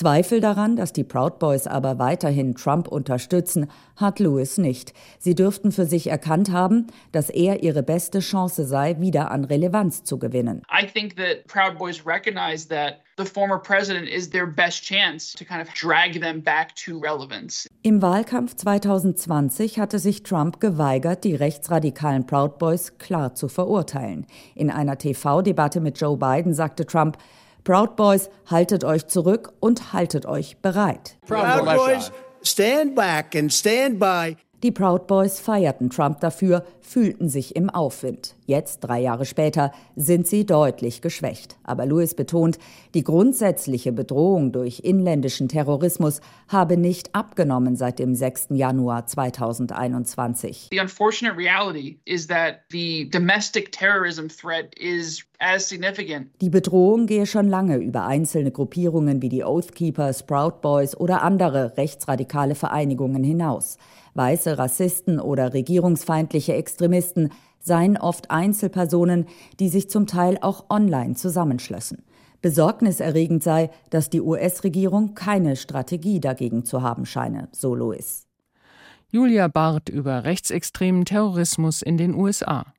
Zweifel 0.00 0.40
daran, 0.40 0.76
dass 0.76 0.94
die 0.94 1.04
Proud 1.04 1.38
Boys 1.38 1.66
aber 1.66 1.98
weiterhin 1.98 2.54
Trump 2.54 2.88
unterstützen, 2.88 3.70
hat 3.96 4.18
Lewis 4.18 4.56
nicht. 4.56 4.94
Sie 5.18 5.34
dürften 5.34 5.72
für 5.72 5.84
sich 5.84 6.06
erkannt 6.06 6.50
haben, 6.50 6.86
dass 7.12 7.28
er 7.28 7.62
ihre 7.62 7.82
beste 7.82 8.20
Chance 8.20 8.64
sei, 8.64 8.98
wieder 8.98 9.30
an 9.30 9.44
Relevanz 9.44 10.02
zu 10.02 10.18
gewinnen. 10.18 10.62
I 10.72 10.86
think 10.86 11.16
that 11.16 11.46
Proud 11.48 11.76
Boys 11.76 12.06
recognize 12.06 12.66
that 12.68 13.02
the 13.18 13.26
former 13.26 13.58
president 13.58 14.08
is 14.08 14.30
their 14.30 14.46
best 14.46 14.82
chance 14.82 15.36
to 15.36 15.44
kind 15.44 15.60
of 15.60 15.68
drag 15.74 16.18
them 16.18 16.42
back 16.42 16.74
to 16.76 16.98
relevance. 16.98 17.68
Im 17.82 18.00
Wahlkampf 18.00 18.56
2020 18.56 19.78
hatte 19.78 19.98
sich 19.98 20.22
Trump 20.22 20.60
geweigert, 20.60 21.24
die 21.24 21.34
rechtsradikalen 21.34 22.26
Proud 22.26 22.58
Boys 22.58 22.96
klar 22.96 23.34
zu 23.34 23.48
verurteilen. 23.48 24.26
In 24.54 24.70
einer 24.70 24.96
TV-Debatte 24.96 25.80
mit 25.80 26.00
Joe 26.00 26.16
Biden 26.16 26.54
sagte 26.54 26.86
Trump, 26.86 27.18
Proud 27.64 27.96
Boys, 27.96 28.30
haltet 28.46 28.84
euch 28.84 29.06
zurück 29.06 29.52
und 29.60 29.92
haltet 29.92 30.26
euch 30.26 30.56
bereit. 30.58 31.18
Proud 31.26 31.64
Boys, 31.64 32.12
stand 32.42 32.94
back 32.94 33.34
and 33.34 33.52
stand 33.52 33.98
by. 33.98 34.36
Die 34.62 34.72
Proud 34.72 35.06
Boys 35.06 35.40
feierten 35.40 35.88
Trump 35.88 36.20
dafür, 36.20 36.66
fühlten 36.82 37.30
sich 37.30 37.56
im 37.56 37.70
Aufwind. 37.70 38.36
Jetzt, 38.44 38.80
drei 38.80 39.00
Jahre 39.00 39.24
später, 39.24 39.72
sind 39.96 40.26
sie 40.26 40.44
deutlich 40.44 41.00
geschwächt. 41.00 41.56
Aber 41.64 41.86
Lewis 41.86 42.14
betont, 42.14 42.58
die 42.92 43.02
grundsätzliche 43.02 43.90
Bedrohung 43.90 44.52
durch 44.52 44.80
inländischen 44.80 45.48
Terrorismus 45.48 46.20
habe 46.48 46.76
nicht 46.76 47.14
abgenommen 47.14 47.74
seit 47.74 47.98
dem 47.98 48.14
6. 48.14 48.48
Januar 48.50 49.06
2021. 49.06 50.68
The 50.70 50.80
unfortunate 50.80 51.38
reality 51.38 51.98
is 52.04 52.26
that 52.26 52.56
the 52.70 53.08
domestic 53.08 53.72
terrorism 53.72 54.26
threat 54.28 54.74
is 54.78 55.24
as 55.38 55.66
significant. 55.66 56.28
Die 56.42 56.50
Bedrohung 56.50 57.06
gehe 57.06 57.24
schon 57.24 57.48
lange 57.48 57.78
über 57.78 58.04
einzelne 58.04 58.50
Gruppierungen 58.50 59.22
wie 59.22 59.30
die 59.30 59.42
Oath 59.42 59.74
Keepers, 59.74 60.26
Proud 60.26 60.60
Boys 60.60 60.94
oder 60.94 61.22
andere 61.22 61.78
rechtsradikale 61.78 62.54
Vereinigungen 62.54 63.24
hinaus. 63.24 63.78
Weiße 64.14 64.58
Rassisten 64.58 65.20
oder 65.20 65.54
regierungsfeindliche 65.54 66.54
Extremisten 66.54 67.30
seien 67.60 67.96
oft 67.96 68.30
Einzelpersonen, 68.30 69.26
die 69.58 69.68
sich 69.68 69.90
zum 69.90 70.06
Teil 70.06 70.38
auch 70.40 70.70
online 70.70 71.14
zusammenschlössen. 71.14 72.02
Besorgniserregend 72.42 73.42
sei, 73.42 73.70
dass 73.90 74.08
die 74.08 74.22
US-Regierung 74.22 75.14
keine 75.14 75.56
Strategie 75.56 76.20
dagegen 76.20 76.64
zu 76.64 76.82
haben 76.82 77.04
scheine, 77.04 77.48
so 77.52 77.74
Lewis. 77.74 78.26
Julia 79.10 79.48
Barth 79.48 79.88
über 79.88 80.24
rechtsextremen 80.24 81.04
Terrorismus 81.04 81.82
in 81.82 81.98
den 81.98 82.14
USA. 82.14 82.72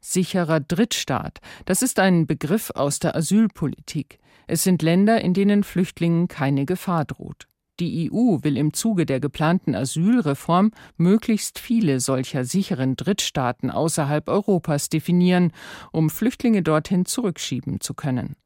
Sicherer 0.00 0.60
Drittstaat, 0.60 1.38
das 1.64 1.80
ist 1.80 1.98
ein 1.98 2.26
Begriff 2.26 2.70
aus 2.74 2.98
der 2.98 3.16
Asylpolitik. 3.16 4.18
Es 4.46 4.62
sind 4.62 4.82
Länder, 4.82 5.22
in 5.22 5.32
denen 5.32 5.64
Flüchtlingen 5.64 6.28
keine 6.28 6.66
Gefahr 6.66 7.06
droht. 7.06 7.48
Die 7.80 8.10
EU 8.10 8.38
will 8.42 8.56
im 8.56 8.72
Zuge 8.72 9.04
der 9.04 9.18
geplanten 9.18 9.74
Asylreform 9.74 10.70
möglichst 10.96 11.58
viele 11.58 11.98
solcher 11.98 12.44
sicheren 12.44 12.94
Drittstaaten 12.94 13.70
außerhalb 13.70 14.28
Europas 14.28 14.88
definieren, 14.88 15.52
um 15.90 16.08
Flüchtlinge 16.08 16.62
dorthin 16.62 17.04
zurückschieben 17.04 17.80
zu 17.80 17.94
können. 17.94 18.36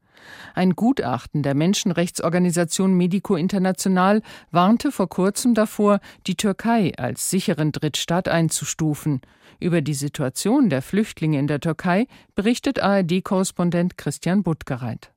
Ein 0.53 0.75
Gutachten 0.75 1.43
der 1.43 1.53
Menschenrechtsorganisation 1.53 2.93
Medico 2.93 3.35
International 3.35 4.21
warnte 4.51 4.91
vor 4.91 5.09
kurzem 5.09 5.53
davor, 5.53 5.99
die 6.27 6.35
Türkei 6.35 6.93
als 6.97 7.29
sicheren 7.29 7.71
Drittstaat 7.71 8.27
einzustufen. 8.27 9.21
Über 9.59 9.81
die 9.81 9.93
Situation 9.93 10.69
der 10.69 10.81
Flüchtlinge 10.81 11.39
in 11.39 11.47
der 11.47 11.59
Türkei 11.59 12.07
berichtet 12.35 12.81
ARD-Korrespondent 12.81 13.97
Christian 13.97 14.43
Buttgereit. 14.43 15.11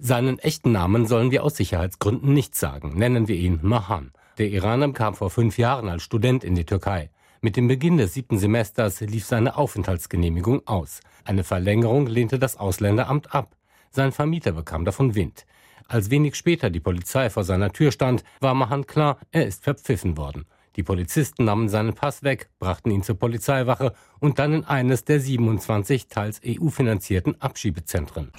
Seinen 0.00 0.38
echten 0.38 0.70
Namen 0.70 1.08
sollen 1.08 1.32
wir 1.32 1.42
aus 1.42 1.56
Sicherheitsgründen 1.56 2.32
nicht 2.32 2.54
sagen. 2.54 2.96
Nennen 2.96 3.26
wir 3.26 3.34
ihn 3.34 3.58
Mahan. 3.62 4.12
Der 4.38 4.48
Iraner 4.48 4.92
kam 4.92 5.16
vor 5.16 5.28
fünf 5.28 5.58
Jahren 5.58 5.88
als 5.88 6.04
Student 6.04 6.44
in 6.44 6.54
die 6.54 6.64
Türkei. 6.64 7.10
Mit 7.40 7.56
dem 7.56 7.66
Beginn 7.66 7.96
des 7.96 8.14
siebten 8.14 8.38
Semesters 8.38 9.00
lief 9.00 9.26
seine 9.26 9.56
Aufenthaltsgenehmigung 9.56 10.64
aus. 10.68 11.00
Eine 11.24 11.42
Verlängerung 11.42 12.06
lehnte 12.06 12.38
das 12.38 12.56
Ausländeramt 12.56 13.34
ab. 13.34 13.56
Sein 13.90 14.12
Vermieter 14.12 14.52
bekam 14.52 14.84
davon 14.84 15.16
Wind. 15.16 15.46
Als 15.88 16.10
wenig 16.10 16.36
später 16.36 16.70
die 16.70 16.78
Polizei 16.78 17.28
vor 17.28 17.42
seiner 17.42 17.72
Tür 17.72 17.90
stand, 17.90 18.22
war 18.38 18.54
Mahan 18.54 18.86
klar, 18.86 19.18
er 19.32 19.48
ist 19.48 19.64
verpfiffen 19.64 20.16
worden. 20.16 20.46
Die 20.76 20.82
Polizisten 20.82 21.44
nahmen 21.44 21.68
seinen 21.68 21.94
Pass 21.94 22.22
weg, 22.22 22.50
brachten 22.58 22.90
ihn 22.90 23.02
zur 23.02 23.18
Polizeiwache 23.18 23.92
und 24.20 24.38
dann 24.38 24.52
in 24.52 24.64
eines 24.64 25.04
der 25.04 25.20
27 25.20 26.08
teils 26.08 26.40
EU-finanzierten 26.46 27.40
Abschiebezentren. 27.40 28.32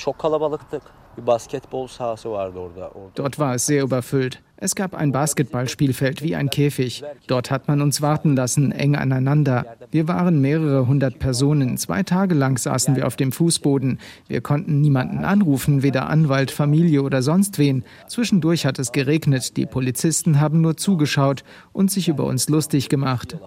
Dort 3.16 3.40
war 3.40 3.56
es 3.56 3.66
sehr 3.66 3.84
überfüllt. 3.84 4.42
Es 4.62 4.76
gab 4.76 4.94
ein 4.94 5.14
Basketballspielfeld 5.14 6.22
wie 6.22 6.36
ein 6.36 6.50
Käfig. 6.50 7.02
Dort 7.28 7.50
hat 7.50 7.70
man 7.70 7.82
uns 7.82 8.02
warten 8.02 8.36
lassen, 8.36 8.74
eng 8.74 8.98
aneinander. 8.98 9.78
Wir 9.90 10.10
waren 10.10 10.42
mehrere 10.42 10.86
hundert 10.86 11.18
Personen. 11.18 11.78
Zwei 11.78 12.04
Tage 12.04 12.36
lang 12.36 12.58
saßen 12.58 12.98
wir 12.98 13.08
auf 13.08 13.16
dem 13.16 13.32
Fußboden. 13.32 14.00
Wir 14.28 14.42
konnten 14.42 14.82
niemanden 14.82 15.24
anrufen, 15.24 15.82
weder 15.82 16.10
Anwalt, 16.10 16.52
Familie 16.52 17.04
oder 17.04 17.22
sonst 17.22 17.58
wen. 17.58 17.86
Zwischendurch 18.10 18.66
hat 18.66 18.80
es 18.80 18.92
geregnet. 18.92 19.56
Die 19.56 19.66
Polizisten 19.66 20.42
haben 20.42 20.60
nur 20.60 20.76
zugeschaut 20.76 21.46
und 21.72 21.90
sich 21.90 22.10
über 22.10 22.26
uns 22.26 22.50
lustig 22.50 22.90
gemacht. 22.90 23.38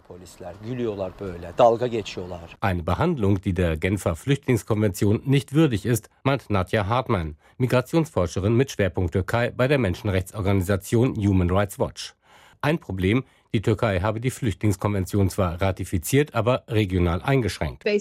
Eine 2.60 2.82
Behandlung, 2.82 3.40
die 3.42 3.52
der 3.52 3.76
Genfer 3.76 4.16
Flüchtlingskonvention 4.16 5.20
nicht 5.26 5.52
würdig 5.52 5.84
ist, 5.84 6.08
meint 6.22 6.48
Nadja 6.48 6.86
Hartmann, 6.86 7.36
Migrationsforscherin 7.58 8.56
mit 8.56 8.70
Schwerpunkt 8.70 9.12
Türkei 9.12 9.50
bei 9.50 9.68
der 9.68 9.78
Menschenrechtsorganisation 9.78 11.01
Human 11.10 11.50
Rights 11.50 11.78
Watch. 11.78 12.14
Ein 12.60 12.78
Problem, 12.78 13.24
die 13.54 13.60
Türkei 13.60 14.00
habe 14.00 14.18
die 14.18 14.30
Flüchtlingskonvention 14.30 15.28
zwar 15.28 15.60
ratifiziert, 15.60 16.34
aber 16.34 16.64
regional 16.68 17.20
eingeschränkt. 17.20 17.84
E 17.84 17.98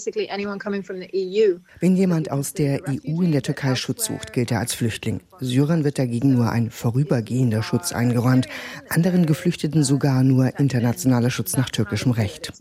Wenn 1.80 1.96
jemand 1.98 2.32
aus 2.32 2.54
der 2.54 2.82
EU 2.88 3.22
in 3.22 3.34
der 3.34 3.42
Türkei 3.42 3.76
Schutz 3.76 4.06
sucht, 4.06 4.32
gilt 4.32 4.52
er 4.52 4.60
als 4.60 4.74
Flüchtling. 4.74 5.20
Syrern 5.42 5.84
wird 5.84 6.00
dagegen 6.00 6.32
nur 6.32 6.50
ein 6.50 6.72
vorübergehender 6.72 7.64
Schutz 7.64 7.92
eingeräumt, 7.92 8.48
anderen 8.88 9.26
Geflüchteten 9.26 9.84
sogar 9.84 10.24
nur 10.24 10.58
internationaler 10.58 11.32
Schutz 11.32 11.58
nach 11.58 11.70
türkischem 11.70 12.14
Recht. 12.14 12.54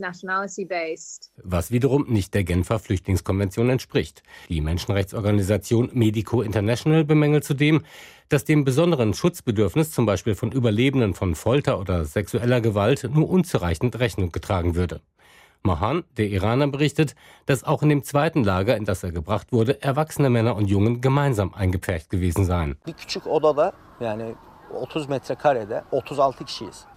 Was 1.37 1.71
wiederum 1.71 2.07
nicht 2.09 2.35
der 2.35 2.43
Genfer 2.43 2.81
Flüchtlingskonvention 2.81 3.71
entspricht. 3.71 4.25
Die 4.49 4.61
Menschenrechtsorganisation 4.61 5.91
Medico 5.93 6.43
International 6.43 7.05
bemängelt 7.05 7.45
zudem, 7.45 7.85
dass 8.31 8.45
dem 8.45 8.65
besonderen 8.65 9.13
Schutzbedürfnis 9.13 9.91
zum 9.91 10.07
Beispiel 10.07 10.35
von 10.35 10.53
Überlebenden 10.53 11.15
von 11.15 11.35
Folter 11.35 11.79
oder 11.79 12.05
sexueller 12.07 12.61
Gewalt 12.61 13.11
nur 13.13 13.29
unzureichend 13.29 13.99
Rechnung 13.99 14.33
getragen 14.33 14.75
würde. 14.75 15.03
Mahan, 15.63 16.05
der 16.17 16.29
Iraner, 16.29 16.69
berichtet, 16.69 17.15
dass 17.45 17.65
auch 17.65 17.83
in 17.83 17.91
dem 17.91 18.03
zweiten 18.03 18.45
Lager, 18.45 18.77
in 18.77 18.87
das 18.87 19.03
er 19.03 19.13
gebracht 19.13 19.53
wurde, 19.53 19.83
erwachsene 19.83 20.31
Männer 20.31 20.57
und 20.57 20.71
Jungen 20.71 21.03
gemeinsam 21.03 21.53
eingepfercht 21.53 22.09
gewesen 22.09 22.47
seien. 22.47 22.77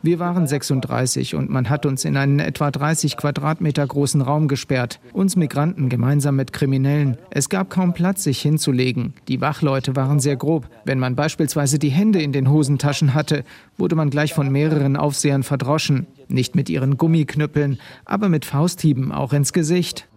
Wir 0.01 0.19
waren 0.19 0.47
36 0.47 1.35
und 1.35 1.49
man 1.49 1.69
hat 1.69 1.85
uns 1.85 2.05
in 2.05 2.17
einen 2.17 2.39
etwa 2.39 2.71
30 2.71 3.17
Quadratmeter 3.17 3.85
großen 3.85 4.21
Raum 4.21 4.47
gesperrt. 4.47 4.99
Uns 5.13 5.35
Migranten 5.35 5.89
gemeinsam 5.89 6.35
mit 6.35 6.53
Kriminellen. 6.53 7.17
Es 7.29 7.49
gab 7.49 7.69
kaum 7.69 7.93
Platz, 7.93 8.23
sich 8.23 8.41
hinzulegen. 8.41 9.13
Die 9.27 9.41
Wachleute 9.41 9.95
waren 9.95 10.19
sehr 10.19 10.35
grob. 10.35 10.67
Wenn 10.85 10.99
man 10.99 11.15
beispielsweise 11.15 11.79
die 11.79 11.89
Hände 11.89 12.21
in 12.21 12.31
den 12.31 12.49
Hosentaschen 12.49 13.13
hatte, 13.13 13.43
wurde 13.77 13.95
man 13.95 14.09
gleich 14.09 14.33
von 14.33 14.51
mehreren 14.51 14.95
Aufsehern 14.95 15.43
verdroschen. 15.43 16.07
Nicht 16.27 16.55
mit 16.55 16.69
ihren 16.69 16.97
Gummiknüppeln, 16.97 17.79
aber 18.05 18.29
mit 18.29 18.45
Fausthieben 18.45 19.11
auch 19.11 19.33
ins 19.33 19.53
Gesicht. 19.53 20.07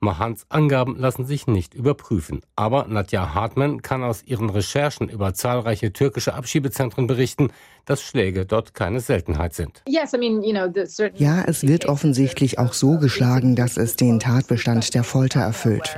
Mahans 0.00 0.46
Angaben 0.48 0.96
lassen 0.98 1.26
sich 1.26 1.46
nicht 1.46 1.74
überprüfen. 1.74 2.40
Aber 2.54 2.86
Nadja 2.88 3.34
Hartmann 3.34 3.82
kann 3.82 4.02
aus 4.02 4.22
ihren 4.24 4.50
Recherchen 4.50 5.08
über 5.08 5.34
zahlreiche 5.34 5.92
türkische 5.92 6.34
Abschiebezentren 6.34 7.06
berichten, 7.06 7.50
dass 7.86 8.02
Schläge 8.02 8.44
dort 8.44 8.74
keine 8.74 9.00
Seltenheit 9.00 9.54
sind. 9.54 9.82
Ja, 9.86 11.44
es 11.46 11.62
wird 11.66 11.86
offensichtlich 11.86 12.58
auch 12.58 12.72
so 12.72 12.98
geschlagen, 12.98 13.56
dass 13.56 13.76
es 13.76 13.96
den 13.96 14.20
Tatbestand 14.20 14.92
der 14.94 15.04
Folter 15.04 15.40
erfüllt. 15.40 15.96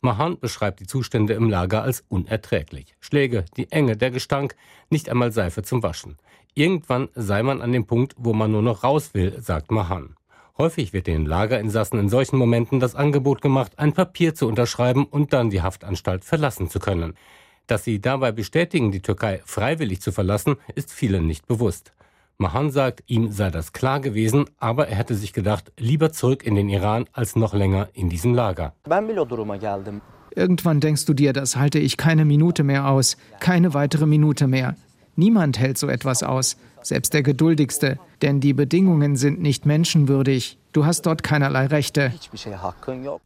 Mahan 0.00 0.38
beschreibt 0.38 0.80
die 0.80 0.86
Zustände 0.86 1.34
im 1.34 1.50
Lager 1.50 1.82
als 1.82 2.04
unerträglich. 2.08 2.94
Schläge, 3.00 3.44
die 3.56 3.70
Enge, 3.70 3.96
der 3.96 4.10
Gestank, 4.10 4.54
nicht 4.90 5.08
einmal 5.08 5.32
Seife 5.32 5.62
zum 5.62 5.82
Waschen. 5.82 6.16
Irgendwann 6.54 7.08
sei 7.14 7.42
man 7.42 7.60
an 7.60 7.72
dem 7.72 7.86
Punkt, 7.86 8.14
wo 8.18 8.32
man 8.32 8.50
nur 8.50 8.62
noch 8.62 8.84
raus 8.84 9.14
will, 9.14 9.40
sagt 9.40 9.70
Mahan. 9.70 10.16
Häufig 10.58 10.92
wird 10.92 11.06
den 11.06 11.24
Lagerinsassen 11.24 12.00
in 12.00 12.08
solchen 12.08 12.36
Momenten 12.36 12.80
das 12.80 12.96
Angebot 12.96 13.40
gemacht, 13.40 13.78
ein 13.78 13.92
Papier 13.92 14.34
zu 14.34 14.48
unterschreiben 14.48 15.04
und 15.04 15.32
dann 15.32 15.50
die 15.50 15.62
Haftanstalt 15.62 16.24
verlassen 16.24 16.68
zu 16.68 16.80
können. 16.80 17.14
Dass 17.68 17.84
sie 17.84 18.00
dabei 18.00 18.32
bestätigen, 18.32 18.90
die 18.90 19.02
Türkei 19.02 19.40
freiwillig 19.44 20.00
zu 20.00 20.10
verlassen, 20.10 20.56
ist 20.74 20.90
vielen 20.90 21.26
nicht 21.26 21.46
bewusst. 21.46 21.92
Mahan 22.38 22.70
sagt, 22.70 23.04
ihm 23.06 23.30
sei 23.30 23.50
das 23.50 23.72
klar 23.72 24.00
gewesen, 24.00 24.46
aber 24.58 24.88
er 24.88 24.96
hätte 24.96 25.14
sich 25.14 25.32
gedacht, 25.32 25.72
lieber 25.76 26.12
zurück 26.12 26.44
in 26.44 26.54
den 26.54 26.68
Iran 26.68 27.06
als 27.12 27.36
noch 27.36 27.52
länger 27.52 27.88
in 27.92 28.08
diesem 28.08 28.34
Lager. 28.34 28.74
Irgendwann 30.38 30.78
denkst 30.78 31.04
du 31.04 31.14
dir, 31.14 31.32
das 31.32 31.56
halte 31.56 31.80
ich 31.80 31.96
keine 31.96 32.24
Minute 32.24 32.62
mehr 32.62 32.88
aus, 32.88 33.16
keine 33.40 33.74
weitere 33.74 34.06
Minute 34.06 34.46
mehr. 34.46 34.76
Niemand 35.18 35.58
hält 35.58 35.78
so 35.78 35.88
etwas 35.88 36.22
aus, 36.22 36.56
selbst 36.80 37.12
der 37.12 37.24
Geduldigste, 37.24 37.98
denn 38.22 38.38
die 38.38 38.52
Bedingungen 38.52 39.16
sind 39.16 39.42
nicht 39.42 39.66
menschenwürdig. 39.66 40.58
Du 40.70 40.86
hast 40.86 41.06
dort 41.06 41.24
keinerlei 41.24 41.66
Rechte. 41.66 42.12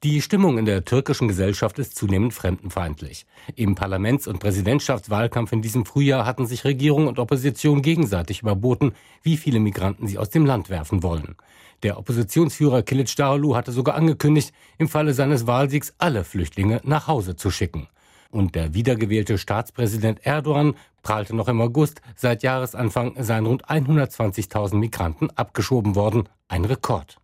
Die 0.03 0.23
Stimmung 0.23 0.57
in 0.57 0.65
der 0.65 0.87
türkischen 0.87 1.29
Gesellschaft 1.29 1.79
ist 1.79 1.95
zunehmend 1.95 2.33
fremdenfeindlich. 2.33 3.27
Im 3.57 3.75
Parlaments- 3.75 4.27
und 4.27 4.39
Präsidentschaftswahlkampf 4.39 5.53
in 5.53 5.61
diesem 5.61 5.85
Frühjahr 5.85 6.25
hatten 6.25 6.47
sich 6.47 6.65
Regierung 6.65 7.09
und 7.09 7.19
Opposition 7.19 7.83
gegenseitig 7.83 8.41
überboten, 8.41 8.93
wie 9.23 9.37
viele 9.37 9.61
Migranten 9.61 10.07
sie 10.07 10.17
aus 10.17 10.31
dem 10.31 10.47
Land 10.47 10.71
werfen 10.71 11.03
wollen. 11.03 11.37
Der 11.83 11.99
Oppositionsführer 11.99 12.83
Kilic 12.85 13.15
Darulu 13.15 13.55
hatte 13.55 13.71
sogar 13.71 13.97
angekündigt, 13.97 14.55
im 14.79 14.89
Falle 14.89 15.13
seines 15.13 15.47
Wahlsiegs 15.47 15.93
alle 15.99 16.25
Flüchtlinge 16.25 16.81
nach 16.85 17.07
Hause 17.07 17.37
zu 17.37 17.51
schicken. 17.51 17.87
Und 18.31 18.55
der 18.55 18.73
wiedergewählte 18.73 19.37
Staatspräsident 19.37 20.25
Erdogan 20.25 20.75
prahlte 21.03 21.35
noch 21.35 21.49
im 21.49 21.61
August, 21.61 22.01
seit 22.17 22.43
Jahresanfang 22.43 23.15
seien 23.19 23.47
rund 23.47 23.67
120.000 23.67 24.77
Migranten 24.77 25.31
abgeschoben 25.31 25.95
worden, 25.95 26.29
ein 26.49 26.65
Rekord. 26.65 27.19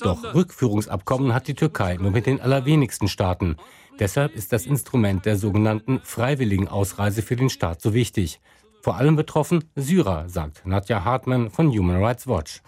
Doch 0.00 0.34
Rückführungsabkommen 0.34 1.34
hat 1.34 1.48
die 1.48 1.54
Türkei 1.54 1.96
nur 1.96 2.12
mit 2.12 2.26
den 2.26 2.40
allerwenigsten 2.40 3.08
Staaten. 3.08 3.56
Deshalb 3.98 4.36
ist 4.36 4.52
das 4.52 4.66
Instrument 4.66 5.26
der 5.26 5.36
sogenannten 5.36 6.00
freiwilligen 6.04 6.68
Ausreise 6.68 7.22
für 7.22 7.34
den 7.34 7.50
Staat 7.50 7.80
so 7.80 7.94
wichtig. 7.94 8.40
Vor 8.88 8.96
allem 8.96 9.16
betroffen 9.16 9.64
Syrer, 9.76 10.30
sagt 10.30 10.64
Nadja 10.64 11.04
Hartmann 11.04 11.50
von 11.50 11.68
Human 11.68 12.02
Rights 12.02 12.26
Watch. 12.26 12.62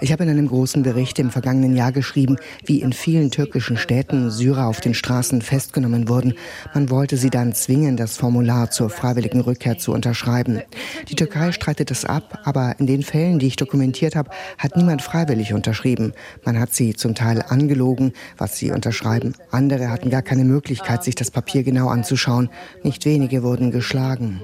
Ich 0.00 0.12
habe 0.12 0.22
in 0.22 0.30
einem 0.30 0.46
großen 0.46 0.84
Bericht 0.84 1.18
im 1.18 1.32
vergangenen 1.32 1.76
Jahr 1.76 1.90
geschrieben, 1.90 2.36
wie 2.64 2.82
in 2.82 2.92
vielen 2.92 3.32
türkischen 3.32 3.76
Städten 3.76 4.30
Syrer 4.30 4.68
auf 4.68 4.80
den 4.80 4.94
Straßen 4.94 5.42
festgenommen 5.42 6.08
wurden. 6.08 6.34
Man 6.72 6.88
wollte 6.88 7.16
sie 7.16 7.30
dann 7.30 7.52
zwingen, 7.52 7.96
das 7.96 8.16
Formular 8.16 8.70
zur 8.70 8.90
freiwilligen 8.90 9.40
Rückkehr 9.40 9.78
zu 9.78 9.90
unterschreiben. 9.90 10.62
Die 11.08 11.16
Türkei 11.16 11.50
streitet 11.50 11.90
es 11.90 12.04
ab, 12.04 12.38
aber 12.44 12.76
in 12.78 12.86
den 12.86 13.02
Fällen, 13.02 13.40
die 13.40 13.48
ich 13.48 13.56
dokumentiert 13.56 14.14
habe, 14.14 14.30
hat 14.56 14.76
niemand 14.76 15.02
freiwillig 15.02 15.52
unterschrieben. 15.52 16.12
Man 16.44 16.60
hat 16.60 16.72
sie 16.72 16.94
zum 16.94 17.16
Teil 17.16 17.42
angelogen, 17.48 18.12
was 18.38 18.56
sie 18.56 18.70
unterschreiben. 18.70 19.34
Andere 19.50 19.90
hatten 19.90 20.10
gar 20.10 20.22
keine 20.22 20.44
Möglichkeit, 20.44 21.02
sich 21.02 21.16
das 21.16 21.32
Papier 21.32 21.64
genau 21.64 21.88
anzuschauen. 21.88 22.50
Nicht 22.84 23.04
wenige 23.04 23.42
wurden 23.42 23.72
geschlagen 23.72 24.11
geschlagen. 24.16 24.40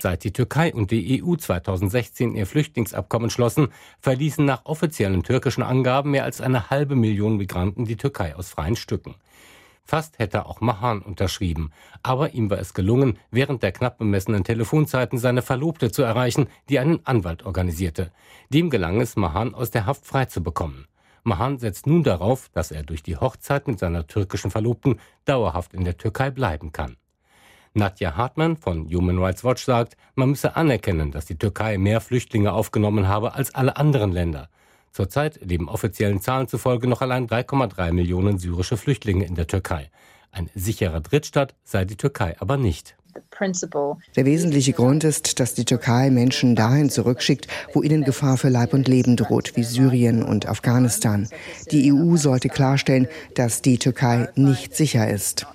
Seit 0.00 0.24
die 0.24 0.32
Türkei 0.32 0.72
und 0.72 0.90
die 0.90 1.22
EU 1.22 1.36
2016 1.36 2.34
ihr 2.34 2.46
Flüchtlingsabkommen 2.46 3.30
schlossen, 3.30 3.68
verließen 4.00 4.44
nach 4.44 4.64
offiziellen 4.64 5.22
türkischen 5.22 5.62
Angaben 5.62 6.10
mehr 6.10 6.24
als 6.24 6.40
eine 6.40 6.70
halbe 6.70 6.94
Million 6.94 7.36
Migranten 7.36 7.84
die 7.84 7.96
Türkei 7.96 8.34
aus 8.36 8.50
freien 8.50 8.76
Stücken. 8.76 9.14
Fast 9.84 10.18
hätte 10.18 10.44
auch 10.44 10.60
Mahan 10.60 11.00
unterschrieben. 11.00 11.70
Aber 12.02 12.34
ihm 12.34 12.50
war 12.50 12.58
es 12.58 12.74
gelungen, 12.74 13.18
während 13.30 13.62
der 13.62 13.72
knapp 13.72 13.96
bemessenen 13.96 14.44
Telefonzeiten 14.44 15.18
seine 15.18 15.40
Verlobte 15.40 15.90
zu 15.90 16.02
erreichen, 16.02 16.48
die 16.68 16.78
einen 16.78 17.00
Anwalt 17.06 17.46
organisierte. 17.46 18.12
Dem 18.50 18.68
gelang 18.68 19.00
es, 19.00 19.16
Mahan 19.16 19.54
aus 19.54 19.70
der 19.70 19.86
Haft 19.86 20.04
freizubekommen. 20.04 20.86
Mahan 21.24 21.58
setzt 21.58 21.86
nun 21.86 22.02
darauf, 22.02 22.50
dass 22.50 22.70
er 22.70 22.82
durch 22.82 23.02
die 23.02 23.16
Hochzeit 23.16 23.66
mit 23.66 23.78
seiner 23.78 24.06
türkischen 24.06 24.50
Verlobten 24.50 25.00
dauerhaft 25.24 25.72
in 25.72 25.84
der 25.84 25.96
Türkei 25.96 26.30
bleiben 26.30 26.70
kann. 26.70 26.98
Nadja 27.74 28.16
Hartmann 28.16 28.56
von 28.56 28.88
Human 28.92 29.18
Rights 29.18 29.44
Watch 29.44 29.64
sagt, 29.64 29.96
man 30.14 30.30
müsse 30.30 30.56
anerkennen, 30.56 31.10
dass 31.10 31.26
die 31.26 31.38
Türkei 31.38 31.78
mehr 31.78 32.00
Flüchtlinge 32.00 32.52
aufgenommen 32.52 33.08
habe 33.08 33.34
als 33.34 33.54
alle 33.54 33.76
anderen 33.76 34.12
Länder. 34.12 34.48
Zurzeit 34.92 35.40
leben 35.42 35.68
offiziellen 35.68 36.20
Zahlen 36.20 36.48
zufolge 36.48 36.88
noch 36.88 37.02
allein 37.02 37.28
3,3 37.28 37.92
Millionen 37.92 38.38
syrische 38.38 38.76
Flüchtlinge 38.76 39.24
in 39.24 39.36
der 39.36 39.46
Türkei. 39.46 39.90
Ein 40.32 40.50
sicherer 40.54 41.00
Drittstaat 41.00 41.54
sei 41.64 41.84
die 41.84 41.96
Türkei 41.96 42.36
aber 42.40 42.56
nicht. 42.56 42.97
Der 44.16 44.24
wesentliche 44.24 44.72
Grund 44.72 45.04
ist, 45.04 45.38
dass 45.38 45.54
die 45.54 45.64
Türkei 45.64 46.10
Menschen 46.10 46.56
dahin 46.56 46.90
zurückschickt, 46.90 47.46
wo 47.72 47.82
ihnen 47.82 48.04
Gefahr 48.04 48.36
für 48.36 48.48
Leib 48.48 48.74
und 48.74 48.88
Leben 48.88 49.16
droht, 49.16 49.56
wie 49.56 49.62
Syrien 49.62 50.22
und 50.22 50.48
Afghanistan. 50.48 51.28
Die 51.70 51.92
EU 51.92 52.16
sollte 52.16 52.48
klarstellen, 52.48 53.06
dass 53.34 53.62
die 53.62 53.78
Türkei 53.78 54.28
nicht 54.34 54.74
sicher 54.74 55.08
ist. 55.08 55.46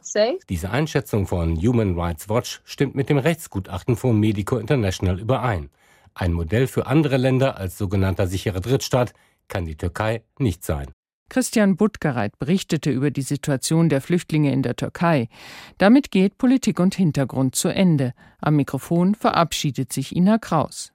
Diese 0.50 0.70
Einschätzung 0.70 1.28
von 1.28 1.58
Human 1.58 2.00
Rights 2.00 2.30
Watch 2.30 2.62
stimmt 2.64 2.96
mit 2.96 3.10
dem 3.10 3.18
Rechtsgutachten 3.18 3.96
von 3.96 4.20
Medico 4.20 4.58
International 4.58 5.20
überein. 5.20 5.70
Ein 6.14 6.34
Modell 6.34 6.68
für 6.68 6.86
andere 6.86 7.18
Länder 7.18 7.58
als 7.58 7.78
sogenannter 7.78 8.28
sicherer 8.28 8.62
Drittstaat 8.62 9.14
kann 9.48 9.66
die 9.66 9.76
Türkei 9.76 10.24
nicht 10.38 10.64
sein. 10.64 10.88
Christian 11.34 11.78
Buttgereit 11.78 12.38
berichtete 12.38 12.92
über 12.92 13.10
die 13.10 13.24
Situation 13.24 13.90
der 13.90 14.02
Flüchtlinge 14.02 14.54
in 14.54 14.62
der 14.62 14.76
Türkei. 14.76 15.30
Damit 15.80 16.12
geht 16.12 16.38
Politik 16.38 16.80
und 16.80 16.94
Hintergrund 16.94 17.56
zu 17.56 17.70
Ende. 17.70 18.14
Am 18.40 18.56
Mikrofon 18.56 19.16
verabschiedet 19.16 19.92
sich 19.92 20.16
Ina 20.16 20.38
Kraus. 20.38 20.93